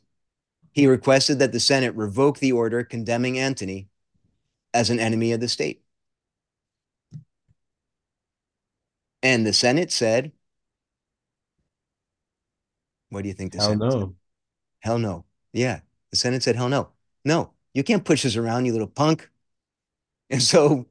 [0.72, 3.88] he requested that the Senate revoke the order condemning Antony
[4.74, 5.82] as an enemy of the state.
[9.22, 10.32] And the Senate said,
[13.10, 14.00] What do you think the Hell Senate said?
[14.00, 14.14] no.
[14.80, 15.24] Hell no.
[15.52, 15.80] Yeah.
[16.10, 16.88] The Senate said, Hell no.
[17.24, 17.52] No.
[17.74, 19.28] You can't push us around, you little punk.
[20.30, 20.86] And so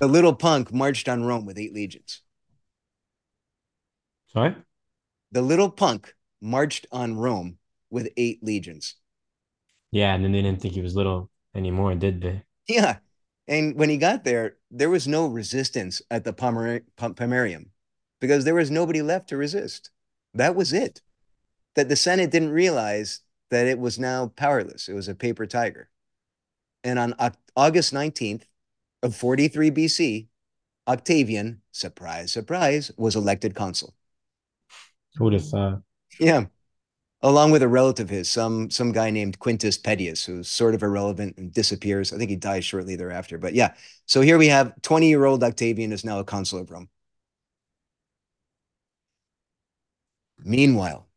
[0.00, 2.20] the little punk marched on Rome with eight legions.
[4.34, 4.54] Sorry?
[5.32, 7.57] The little punk marched on Rome
[7.90, 8.94] with eight legions.
[9.90, 12.42] Yeah, and then they didn't think he was little anymore, did they?
[12.68, 12.98] Yeah.
[13.46, 17.68] And when he got there, there was no resistance at the Pomer- Pomerium
[18.20, 19.90] because there was nobody left to resist.
[20.34, 21.00] That was it.
[21.74, 23.20] That the Senate didn't realize
[23.50, 24.88] that it was now powerless.
[24.88, 25.88] It was a paper tiger.
[26.84, 27.14] And on
[27.56, 28.42] August 19th
[29.02, 30.28] of 43 BC,
[30.86, 33.94] Octavian, surprise, surprise, was elected consul.
[35.16, 35.82] Who would have thought?
[36.20, 36.46] Yeah.
[37.20, 40.82] Along with a relative of his, some some guy named Quintus Pedius, who's sort of
[40.84, 42.12] irrelevant and disappears.
[42.12, 43.38] I think he dies shortly thereafter.
[43.38, 43.74] But yeah,
[44.06, 46.88] so here we have 20-year-old Octavian is now a consul of Rome.
[50.44, 51.08] Meanwhile,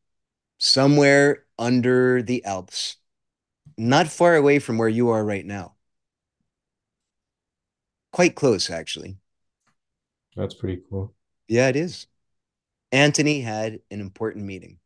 [0.57, 2.97] somewhere under the Alps,
[3.77, 5.75] not far away from where you are right now,
[8.11, 9.17] quite close, actually.
[10.35, 11.13] That's pretty cool.
[11.47, 12.07] Yeah, it is.
[12.91, 14.80] Antony had an important meeting.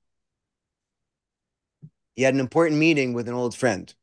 [2.15, 3.93] He had an important meeting with an old friend.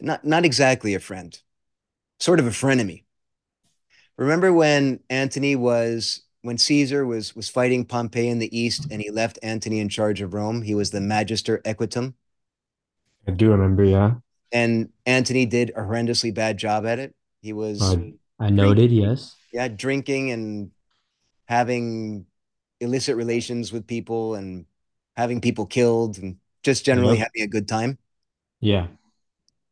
[0.00, 1.38] Not, not exactly a friend,
[2.20, 3.04] sort of a frenemy.
[4.16, 9.10] Remember when Antony was when Caesar was was fighting Pompey in the east and he
[9.10, 10.62] left Antony in charge of Rome?
[10.62, 12.14] He was the Magister Equitum.
[13.26, 14.14] I do remember, yeah.
[14.52, 17.14] And Antony did a horrendously bad job at it.
[17.42, 17.96] He was Uh,
[18.38, 19.34] I noted, yes.
[19.52, 20.70] yeah, drinking and
[21.46, 22.26] having
[22.80, 24.66] illicit relations with people and
[25.16, 26.36] having people killed and
[26.66, 27.96] just generally having a good time.
[28.60, 28.88] Yeah.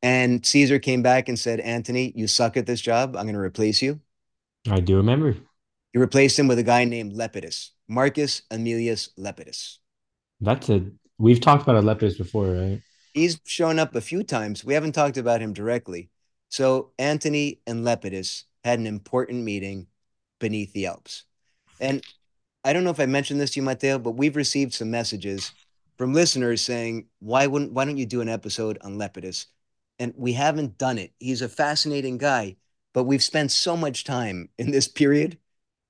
[0.00, 3.16] And Caesar came back and said, Antony, you suck at this job.
[3.16, 4.00] I'm going to replace you.
[4.70, 5.36] I do remember.
[5.92, 9.78] He replaced him with a guy named Lepidus, Marcus Aemilius Lepidus.
[10.40, 10.86] That's a
[11.18, 12.80] we've talked about Lepidus before, right?
[13.12, 14.64] He's shown up a few times.
[14.64, 16.10] We haven't talked about him directly.
[16.48, 19.88] So Antony and Lepidus had an important meeting
[20.38, 21.24] beneath the Alps.
[21.80, 22.02] And
[22.64, 25.52] I don't know if I mentioned this to you, Matteo, but we've received some messages
[25.96, 29.46] from listeners saying, why wouldn't why don't you do an episode on Lepidus?
[29.98, 31.12] And we haven't done it.
[31.20, 32.56] He's a fascinating guy,
[32.92, 35.38] but we've spent so much time in this period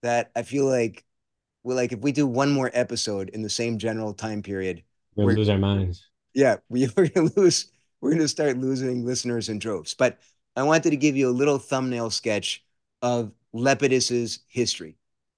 [0.03, 1.05] that I feel like
[1.63, 4.83] we're like if we do one more episode in the same general time period,
[5.17, 6.09] We'll We're- lose our minds.
[6.35, 7.71] yeah, we, we're gonna lose.
[8.01, 9.95] We're gonna start losing listeners in droves.
[9.95, 10.19] But
[10.57, 12.63] I wanted to give you a little thumbnail sketch
[13.01, 14.97] of Lepidus's history.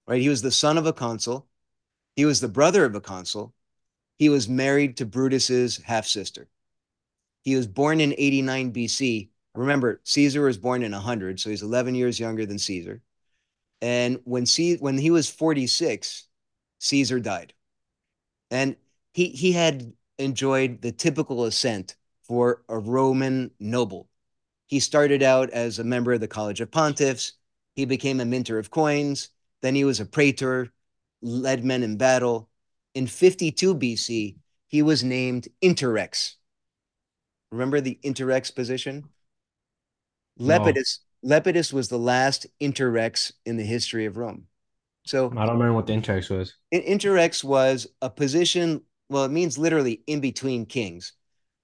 [0.08, 1.46] Right, he was the son of a consul.
[2.16, 3.52] He was the brother of a consul.
[4.16, 6.48] He was married to Brutus's half sister.
[7.42, 9.30] He was born in 89 BC.
[9.54, 13.02] Remember, Caesar was born in 100, so he's 11 years younger than Caesar.
[13.80, 16.28] And when C- when he was 46,
[16.80, 17.54] Caesar died.
[18.50, 18.76] And
[19.12, 24.08] he he had enjoyed the typical ascent for a Roman noble.
[24.66, 27.32] He started out as a member of the College of Pontiffs.
[27.74, 29.30] He became a minter of coins.
[29.62, 30.72] Then he was a praetor,
[31.22, 32.50] led men in battle.
[32.96, 34.36] In 52 BC,
[34.68, 36.36] he was named interrex.
[37.52, 39.04] Remember the interrex position?
[40.38, 40.58] No.
[40.58, 44.46] Lepidus, Lepidus was the last interrex in the history of Rome.
[45.04, 46.54] So I don't remember what the interrex was.
[46.70, 48.80] in- interrex was a position,
[49.10, 51.12] well, it means literally in between kings.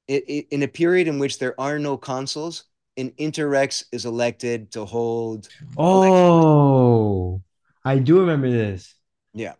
[0.08, 2.64] It, it, in a period in which there are no consuls,
[2.98, 5.48] an interrex is elected to hold.
[5.78, 7.40] Oh,
[7.86, 8.94] I do remember this.
[9.32, 9.54] Yeah.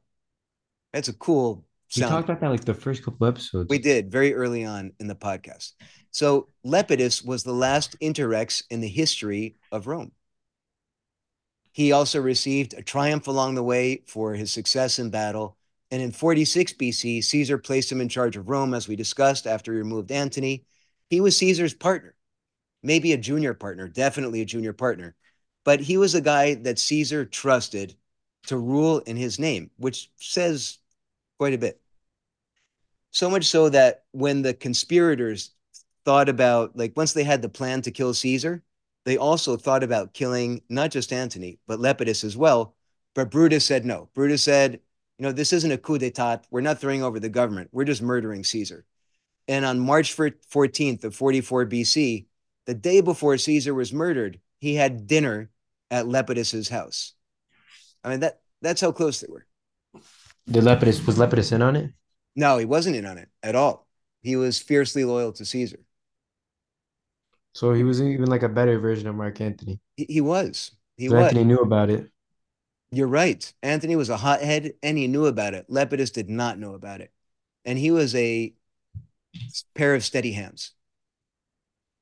[0.93, 1.64] That's a cool
[1.97, 3.68] We talked about that like the first couple episodes.
[3.68, 5.72] We did very early on in the podcast.
[6.11, 10.12] So Lepidus was the last interrex in the history of Rome.
[11.72, 15.57] He also received a triumph along the way for his success in battle.
[15.90, 19.72] And in 46 BC, Caesar placed him in charge of Rome, as we discussed, after
[19.72, 20.64] he removed Antony.
[21.09, 22.14] He was Caesar's partner,
[22.82, 25.14] maybe a junior partner, definitely a junior partner.
[25.64, 27.95] But he was a guy that Caesar trusted
[28.47, 30.78] to rule in his name, which says
[31.43, 31.80] quite a bit.
[33.11, 35.51] So much so that when the conspirators
[36.05, 38.62] thought about, like, once they had the plan to kill Caesar,
[39.07, 42.76] they also thought about killing not just Antony, but Lepidus as well.
[43.16, 44.09] But Brutus said no.
[44.14, 44.78] Brutus said,
[45.18, 46.43] you know, this isn't a coup d'etat.
[46.53, 47.70] We're not throwing over the government.
[47.72, 48.84] We're just murdering Caesar.
[49.49, 52.26] And on March 14th of 44 BC,
[52.66, 55.51] the day before Caesar was murdered, he had dinner
[55.90, 57.14] at Lepidus's house.
[58.05, 59.45] I mean, that that's how close they were.
[60.49, 61.93] Did Lepidus was Lepidus in on it?
[62.34, 63.86] No, he wasn't in on it at all.
[64.22, 65.80] He was fiercely loyal to Caesar.
[67.55, 69.80] So he was even like a better version of Mark Antony.
[69.97, 70.72] He, he was.
[70.97, 71.32] He So was.
[71.32, 72.11] Antony knew about it.
[72.90, 73.53] You're right.
[73.62, 75.66] Antony was a hothead and he knew about it.
[75.70, 77.12] Lepidus did not know about it.
[77.64, 78.55] And he was a
[79.74, 80.72] pair of steady hands.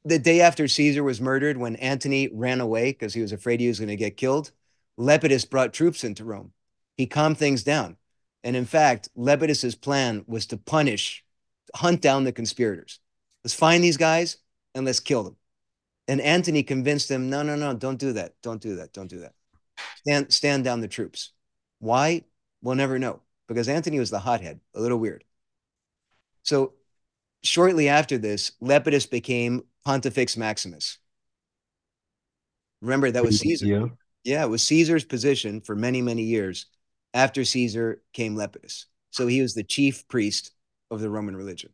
[0.05, 3.69] the day after Caesar was murdered, when Antony ran away because he was afraid he
[3.69, 4.51] was going to get killed,
[4.99, 6.53] Lepidus brought troops into Rome.
[6.97, 7.97] He calmed things down.
[8.43, 11.25] And in fact, Lepidus's plan was to punish,
[11.75, 13.01] hunt down the conspirators.
[13.45, 14.39] Let's find these guys
[14.75, 15.37] and let's kill them.
[16.09, 18.35] And Antony convinced him, no, no, no, don't do that.
[18.43, 18.93] Don't do that.
[18.93, 19.35] Don't do that.
[19.99, 21.33] Stand, stand down the troops.
[21.79, 22.25] Why?
[22.63, 25.25] We'll never know because Antony was the hothead, a little weird.
[26.43, 26.75] So
[27.43, 30.99] shortly after this, Lepidus became Pontifex Maximus.
[32.81, 33.67] Remember, that was Caesar.
[33.67, 33.87] Yeah.
[34.25, 36.67] yeah, it was Caesar's position for many, many years.
[37.13, 38.87] After Caesar came Lepidus.
[39.11, 40.53] So he was the chief priest
[40.91, 41.71] of the Roman religion.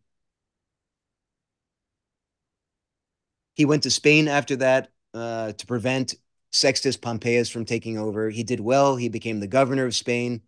[3.55, 6.15] He went to Spain after that uh, to prevent
[6.53, 8.31] Sextus Pompeius from taking over.
[8.31, 8.97] He did well.
[8.97, 10.43] He became the governor of Spain.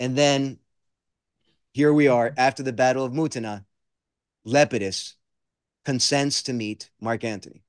[0.00, 0.58] And then
[1.72, 3.64] here we are after the Battle of Mutina.
[4.44, 5.14] Lepidus
[5.84, 7.62] consents to meet Mark Antony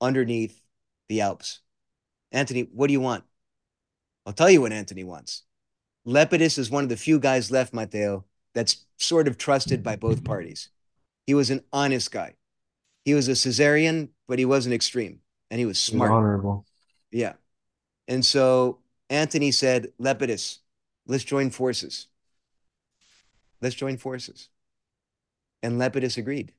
[0.00, 0.62] underneath
[1.08, 1.60] the Alps.
[2.32, 3.24] Antony, what do you want?
[4.28, 5.44] I'll tell you what Antony wants.
[6.06, 10.22] Lepidus is one of the few guys left, Matteo, that's sort of trusted by both
[10.22, 10.68] parties.
[11.26, 12.34] He was an honest guy.
[13.06, 15.20] He was a Caesarian, but he wasn't extreme,
[15.50, 16.10] and he was smart.
[16.10, 16.66] Honorable.
[17.10, 17.32] Yeah.
[18.06, 20.58] And so Antony said, Lepidus,
[21.06, 22.08] let's join forces.
[23.62, 24.50] Let's join forces.
[25.62, 26.52] And Lepidus agreed.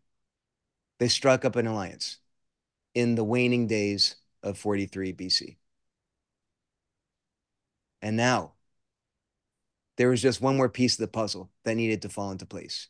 [0.97, 2.17] They struck up an alliance
[2.95, 5.57] in the waning days of 43 BC.
[8.01, 8.53] And now
[9.97, 12.87] there was just one more piece of the puzzle that needed to fall into place.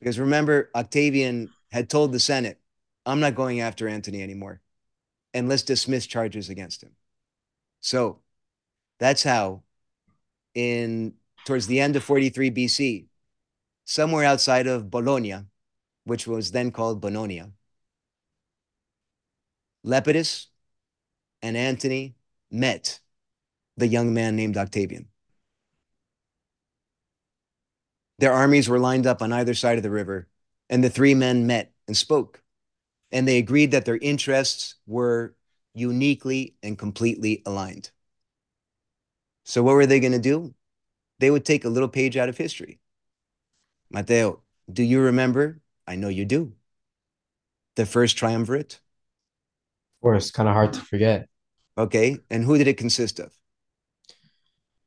[0.00, 2.58] Because remember, Octavian had told the Senate,
[3.06, 4.60] I'm not going after Antony anymore,
[5.32, 6.92] and let's dismiss charges against him.
[7.80, 8.20] So
[8.98, 9.62] that's how,
[10.54, 13.06] in towards the end of 43 BC,
[13.84, 15.44] somewhere outside of Bologna,
[16.04, 17.52] which was then called Bononia,
[19.84, 20.46] Lepidus
[21.40, 22.14] and Antony
[22.50, 23.00] met
[23.80, 25.08] the young man named Octavian.
[28.18, 30.28] Their armies were lined up on either side of the river,
[30.68, 32.42] and the three men met and spoke.
[33.10, 35.34] And they agreed that their interests were
[35.74, 37.90] uniquely and completely aligned.
[39.44, 40.54] So, what were they going to do?
[41.18, 42.78] They would take a little page out of history.
[43.90, 45.60] Matteo, do you remember?
[45.86, 46.52] I know you do.
[47.76, 48.74] The first triumvirate?
[48.74, 51.28] Of course, kind of hard to forget.
[51.76, 52.18] Okay.
[52.30, 53.32] And who did it consist of?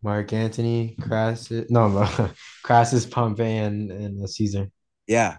[0.03, 2.07] Mark Antony, Crassus, no,
[2.63, 4.69] Crassus, Pompey, and, and uh, Caesar.
[5.07, 5.37] Yeah.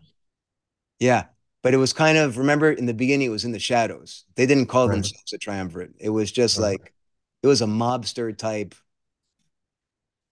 [0.99, 1.25] Yeah.
[1.63, 4.25] But it was kind of, remember in the beginning, it was in the shadows.
[4.37, 4.95] They didn't call right.
[4.95, 5.93] themselves a triumvirate.
[5.99, 6.81] It was just right.
[6.81, 6.95] like,
[7.43, 8.75] it was a mobster type.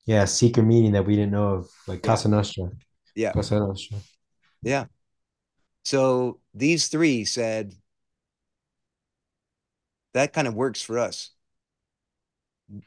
[0.06, 2.70] Yeah, secret meeting that we didn't know of, like Casa Nostra.
[3.14, 3.32] Yeah.
[3.32, 3.98] Casa Nostra.
[4.62, 4.86] Yeah.
[5.84, 7.74] So these three said,
[10.14, 11.30] that kind of works for us.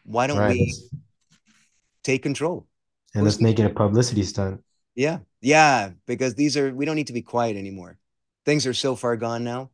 [0.03, 0.51] Why don't right.
[0.51, 0.73] we
[2.05, 2.67] take control.
[3.13, 4.63] And let's make it a publicity stunt.
[4.93, 5.19] Yeah.
[5.41, 5.91] Yeah.
[6.05, 7.97] Because these are, we don't need to be quiet anymore.
[8.45, 9.71] Things are so far gone now.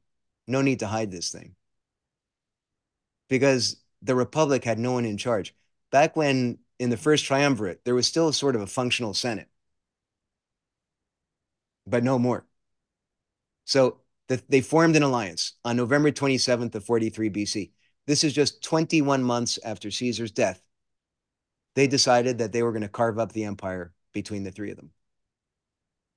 [0.48, 1.56] No need to hide this thing.
[3.30, 5.54] Because the Republic had no one in charge.
[5.92, 9.48] Back when in the first triumvirate, there was still sort of a functional Senate,
[11.86, 12.46] but no more.
[13.66, 17.72] So the, they formed an alliance on November 27th of 43 BC.
[18.08, 20.62] This is just 21 months after Caesar's death
[21.76, 24.78] they decided that they were going to carve up the empire between the three of
[24.78, 24.92] them.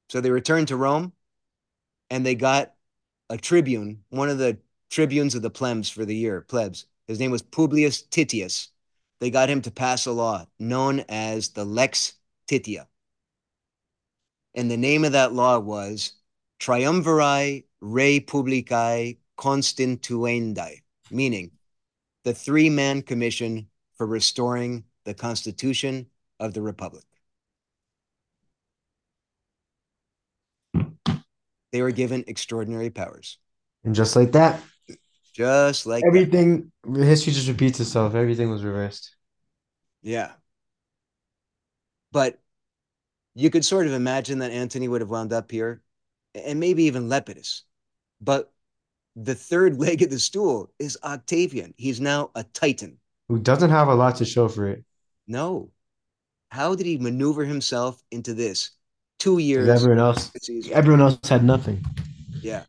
[0.09, 1.13] So they returned to Rome
[2.11, 2.75] and they got
[3.31, 4.59] a tribune, one of the
[4.91, 6.87] tribunes of the plebs for the year, plebs.
[7.07, 8.69] His name was Publius Titius.
[9.21, 12.15] They got him to pass a law known as the Lex
[12.49, 12.87] Titia.
[14.55, 16.13] And the name of that law was
[16.61, 21.51] Triumviri Rei Publicae Constituendae, meaning
[22.25, 26.07] the three man commission for restoring the Constitution
[26.41, 27.05] of the Republic.
[31.73, 33.39] They were given extraordinary powers.
[33.85, 34.61] And just like that,
[35.35, 37.05] just like everything, that.
[37.05, 38.15] history just repeats itself.
[38.15, 39.17] Everything was reversed.
[40.03, 40.31] Yeah.
[42.13, 42.39] But
[43.35, 45.83] you could sort of imagine that Antony would have wound up here
[46.35, 47.63] and maybe even Lepidus.
[48.21, 48.53] But
[49.17, 51.75] the third leg of the stool is Octavian.
[51.77, 52.99] He's now a titan.
[53.29, 54.85] Who doesn't have a lot to show for it.
[55.27, 55.71] No.
[56.51, 58.71] How did he maneuver himself into this?
[59.19, 59.69] Two years.
[59.69, 60.31] Everyone else,
[60.71, 61.85] everyone else had nothing.
[62.41, 62.65] Yeah.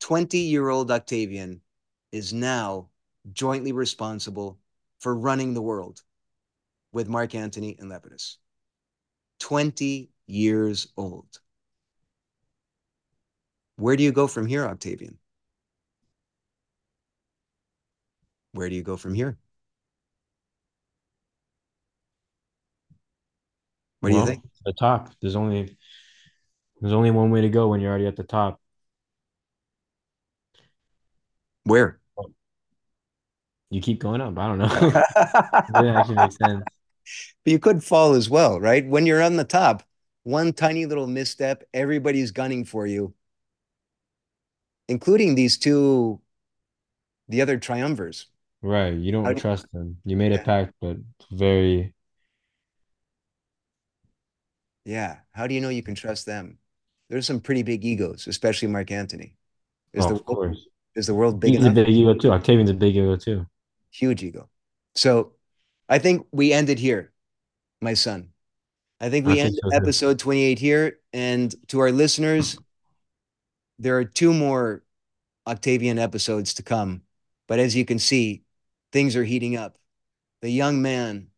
[0.00, 1.60] 20 year old Octavian
[2.10, 2.88] is now
[3.32, 4.58] jointly responsible
[5.00, 6.02] for running the world
[6.92, 8.36] with Mark Antony and Lepidus.
[9.40, 11.26] 20 years old.
[13.76, 15.18] Where do you go from here, Octavian?
[18.52, 19.38] Where do you go from here?
[24.02, 24.42] What do you think?
[24.64, 25.10] The top.
[25.20, 25.76] There's only
[26.80, 28.60] there's only one way to go when you're already at the top.
[31.62, 32.00] Where?
[33.70, 34.36] You keep going up.
[34.36, 34.66] I don't know.
[35.98, 36.64] Actually make sense.
[37.44, 38.84] But you could fall as well, right?
[38.84, 39.84] When you're on the top,
[40.24, 43.14] one tiny little misstep, everybody's gunning for you,
[44.88, 46.20] including these two,
[47.28, 48.26] the other triumvirs.
[48.62, 48.94] Right.
[48.94, 49.98] You don't do- trust them.
[50.04, 50.96] You made a pact, but
[51.30, 51.94] very
[54.84, 55.18] Yeah.
[55.32, 56.58] How do you know you can trust them?
[57.08, 59.36] There's some pretty big egos, especially Mark Antony.
[59.92, 60.66] Is oh, the of course.
[60.94, 62.32] is the world big He's a big ego too.
[62.32, 63.46] Octavian's a big ego too.
[63.90, 64.48] Huge ego.
[64.94, 65.32] So
[65.88, 67.12] I think we ended here,
[67.80, 68.30] my son.
[69.00, 71.00] I think I we think end so, episode 28 here.
[71.12, 72.56] And to our listeners,
[73.78, 74.82] there are two more
[75.46, 77.02] Octavian episodes to come.
[77.48, 78.44] But as you can see,
[78.92, 79.76] things are heating up.
[80.40, 81.28] The young man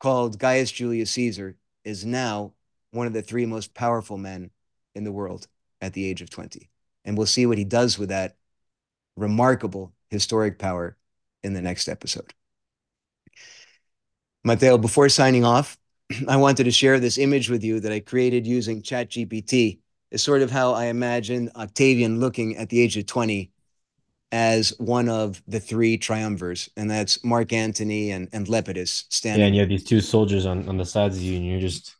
[0.00, 2.54] called Gaius Julius Caesar is now
[2.90, 4.50] one of the three most powerful men
[4.94, 5.46] in the world
[5.80, 6.68] at the age of 20.
[7.04, 8.36] And we'll see what he does with that
[9.16, 10.96] remarkable historic power
[11.42, 12.34] in the next episode.
[14.44, 15.78] Matteo, before signing off,
[16.28, 19.78] I wanted to share this image with you that I created using ChatGPT.
[20.10, 23.50] It's sort of how I imagine Octavian looking at the age of 20
[24.32, 29.40] as one of the three triumvirs, and that's Mark Antony and, and Lepidus standing.
[29.40, 31.60] Yeah, and you have these two soldiers on, on the sides of you, and you're
[31.60, 31.96] just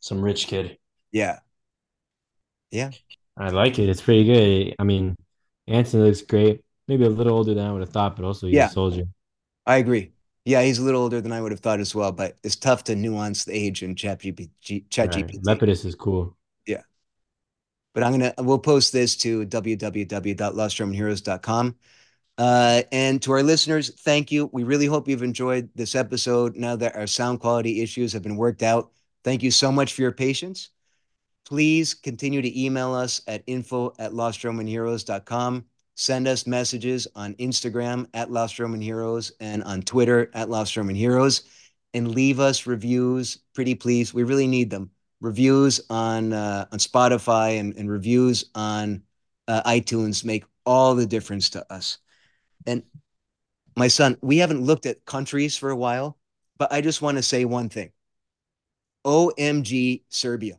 [0.00, 0.78] some rich kid.
[1.12, 1.38] Yeah.
[2.70, 2.90] Yeah.
[3.36, 3.88] I like it.
[3.88, 4.76] It's pretty good.
[4.78, 5.16] I mean,
[5.66, 6.62] Antony looks great.
[6.88, 8.66] Maybe a little older than I would have thought, but also he's Yeah.
[8.66, 9.04] a soldier.
[9.66, 10.12] I agree.
[10.44, 12.84] Yeah, he's a little older than I would have thought as well, but it's tough
[12.84, 14.48] to nuance the age in ChatGPT.
[14.70, 14.88] Right.
[14.88, 15.42] ChatGPT.
[15.42, 16.37] Lepidus is cool.
[17.94, 21.76] But I'm gonna we'll post this to www.lostromanheroes.com.
[22.38, 24.48] Uh, and to our listeners, thank you.
[24.52, 26.56] We really hope you've enjoyed this episode.
[26.56, 28.92] Now that our sound quality issues have been worked out,
[29.24, 30.70] thank you so much for your patience.
[31.44, 35.64] Please continue to email us at info at lostromanheroes.com.
[35.96, 40.94] Send us messages on Instagram at Lost Roman Heroes and on Twitter at Lost Roman
[40.94, 41.42] Heroes.
[41.92, 44.14] And leave us reviews, pretty please.
[44.14, 49.02] We really need them reviews on uh, on Spotify and, and reviews on
[49.46, 51.98] uh, iTunes make all the difference to us.
[52.66, 52.82] And
[53.76, 56.18] my son, we haven't looked at countries for a while,
[56.58, 57.90] but I just want to say one thing.
[59.04, 60.58] OMG Serbia.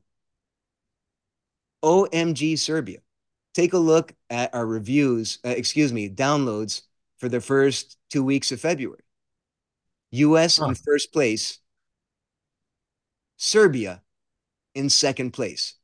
[1.83, 2.99] OMG Serbia.
[3.53, 6.83] Take a look at our reviews, uh, excuse me, downloads
[7.17, 9.03] for the first two weeks of February.
[10.11, 10.67] US Huh.
[10.67, 11.59] in first place,
[13.37, 14.01] Serbia
[14.79, 15.75] in second place.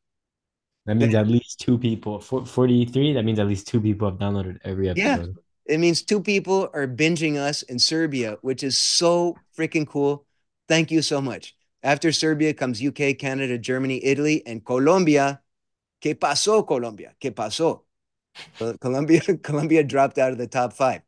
[0.86, 2.20] That means at least two people.
[2.20, 5.36] For- 43, that means at least two people have downloaded every episode.
[5.36, 5.42] Yeah.
[5.66, 10.26] It means two people are binging us in Serbia, which is so freaking cool.
[10.70, 11.56] Thank you so much.
[11.82, 15.42] After Serbia comes UK, Canada, Germany, Italy, and Colombia.
[16.02, 17.16] ¿Qué pasó, Colombia?
[17.20, 17.82] ¿Qué pasó?
[18.80, 21.02] Colombia, Colombia dropped out of the top five.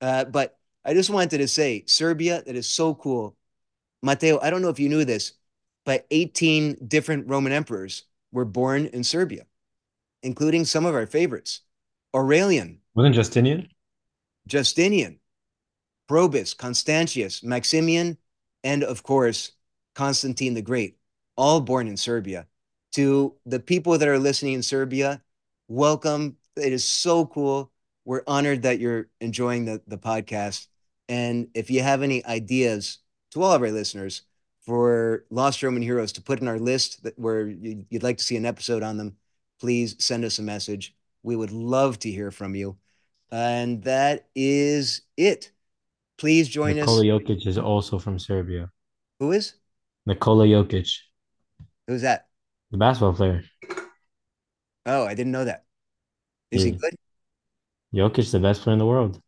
[0.00, 3.36] Uh, but I just wanted to say, Serbia, that is so cool.
[4.02, 5.32] Matteo, I don't know if you knew this,
[5.84, 9.46] but 18 different Roman emperors were born in Serbia,
[10.22, 11.60] including some of our favorites.
[12.14, 13.68] Aurelian, Wasn't Justinian?
[14.46, 15.18] Justinian,
[16.08, 18.18] Probus, Constantius, Maximian,
[18.62, 19.52] and of course,
[19.94, 20.96] Constantine the Great,
[21.36, 22.46] all born in Serbia.
[22.92, 25.20] To the people that are listening in Serbia,
[25.68, 26.36] welcome.
[26.56, 27.72] It is so cool.
[28.04, 30.68] We're honored that you're enjoying the, the podcast.
[31.08, 32.98] And if you have any ideas
[33.32, 34.22] to all of our listeners
[34.66, 38.24] for Lost Roman Heroes to put in our list that where you- you'd like to
[38.24, 39.16] see an episode on them,
[39.60, 40.96] please send us a message.
[41.22, 42.78] We would love to hear from you.
[43.30, 45.52] And that is it.
[46.16, 47.04] Please join Nikola us.
[47.04, 48.70] Jokic is also from Serbia.
[49.18, 49.54] Who is?
[50.06, 50.90] Nikola Jokic,
[51.86, 52.28] Who's that?
[52.70, 53.44] the basketball player.
[54.86, 55.64] Oh, I didn't know that.
[56.50, 56.94] Is he good?
[57.92, 59.20] Jokic, is the best player in the world.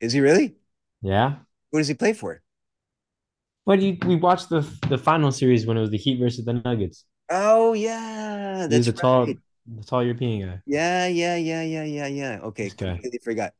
[0.00, 0.56] Is he really?
[1.02, 1.38] Yeah.
[1.72, 2.42] Who does he play for?
[3.70, 6.54] But you, we watched the the final series when it was the Heat versus the
[6.54, 7.04] Nuggets.
[7.30, 10.60] Oh yeah, that's a tall, the tall European guy.
[10.66, 12.40] Yeah, yeah, yeah, yeah, yeah, yeah.
[12.42, 12.94] Okay, This guy.
[12.94, 13.52] completely forgot.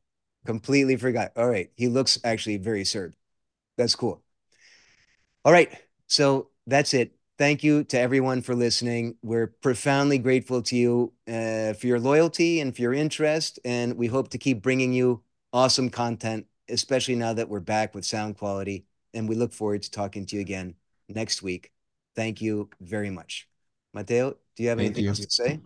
[0.45, 1.31] Completely forgot.
[1.37, 3.13] All right, he looks actually very Serb.
[3.77, 4.21] That's cool.
[5.45, 5.71] All right,
[6.07, 7.15] so that's it.
[7.37, 9.15] Thank you to everyone for listening.
[9.21, 14.07] We're profoundly grateful to you uh, for your loyalty and for your interest, and we
[14.07, 15.23] hope to keep bringing you
[15.53, 18.87] awesome content, especially now that we're back with sound quality.
[19.13, 20.75] And we look forward to talking to you again
[21.09, 21.71] next week.
[22.15, 23.47] Thank you very much.
[23.93, 25.09] Matteo, do you have Thank anything you.
[25.09, 25.59] else to say?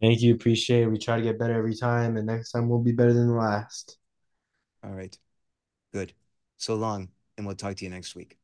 [0.00, 0.34] Thank you.
[0.34, 0.86] Appreciate it.
[0.86, 3.34] We try to get better every time, and next time we'll be better than the
[3.34, 3.98] last.
[4.84, 5.16] All right.
[5.92, 6.12] Good.
[6.56, 8.38] So long, and we'll talk to you next week.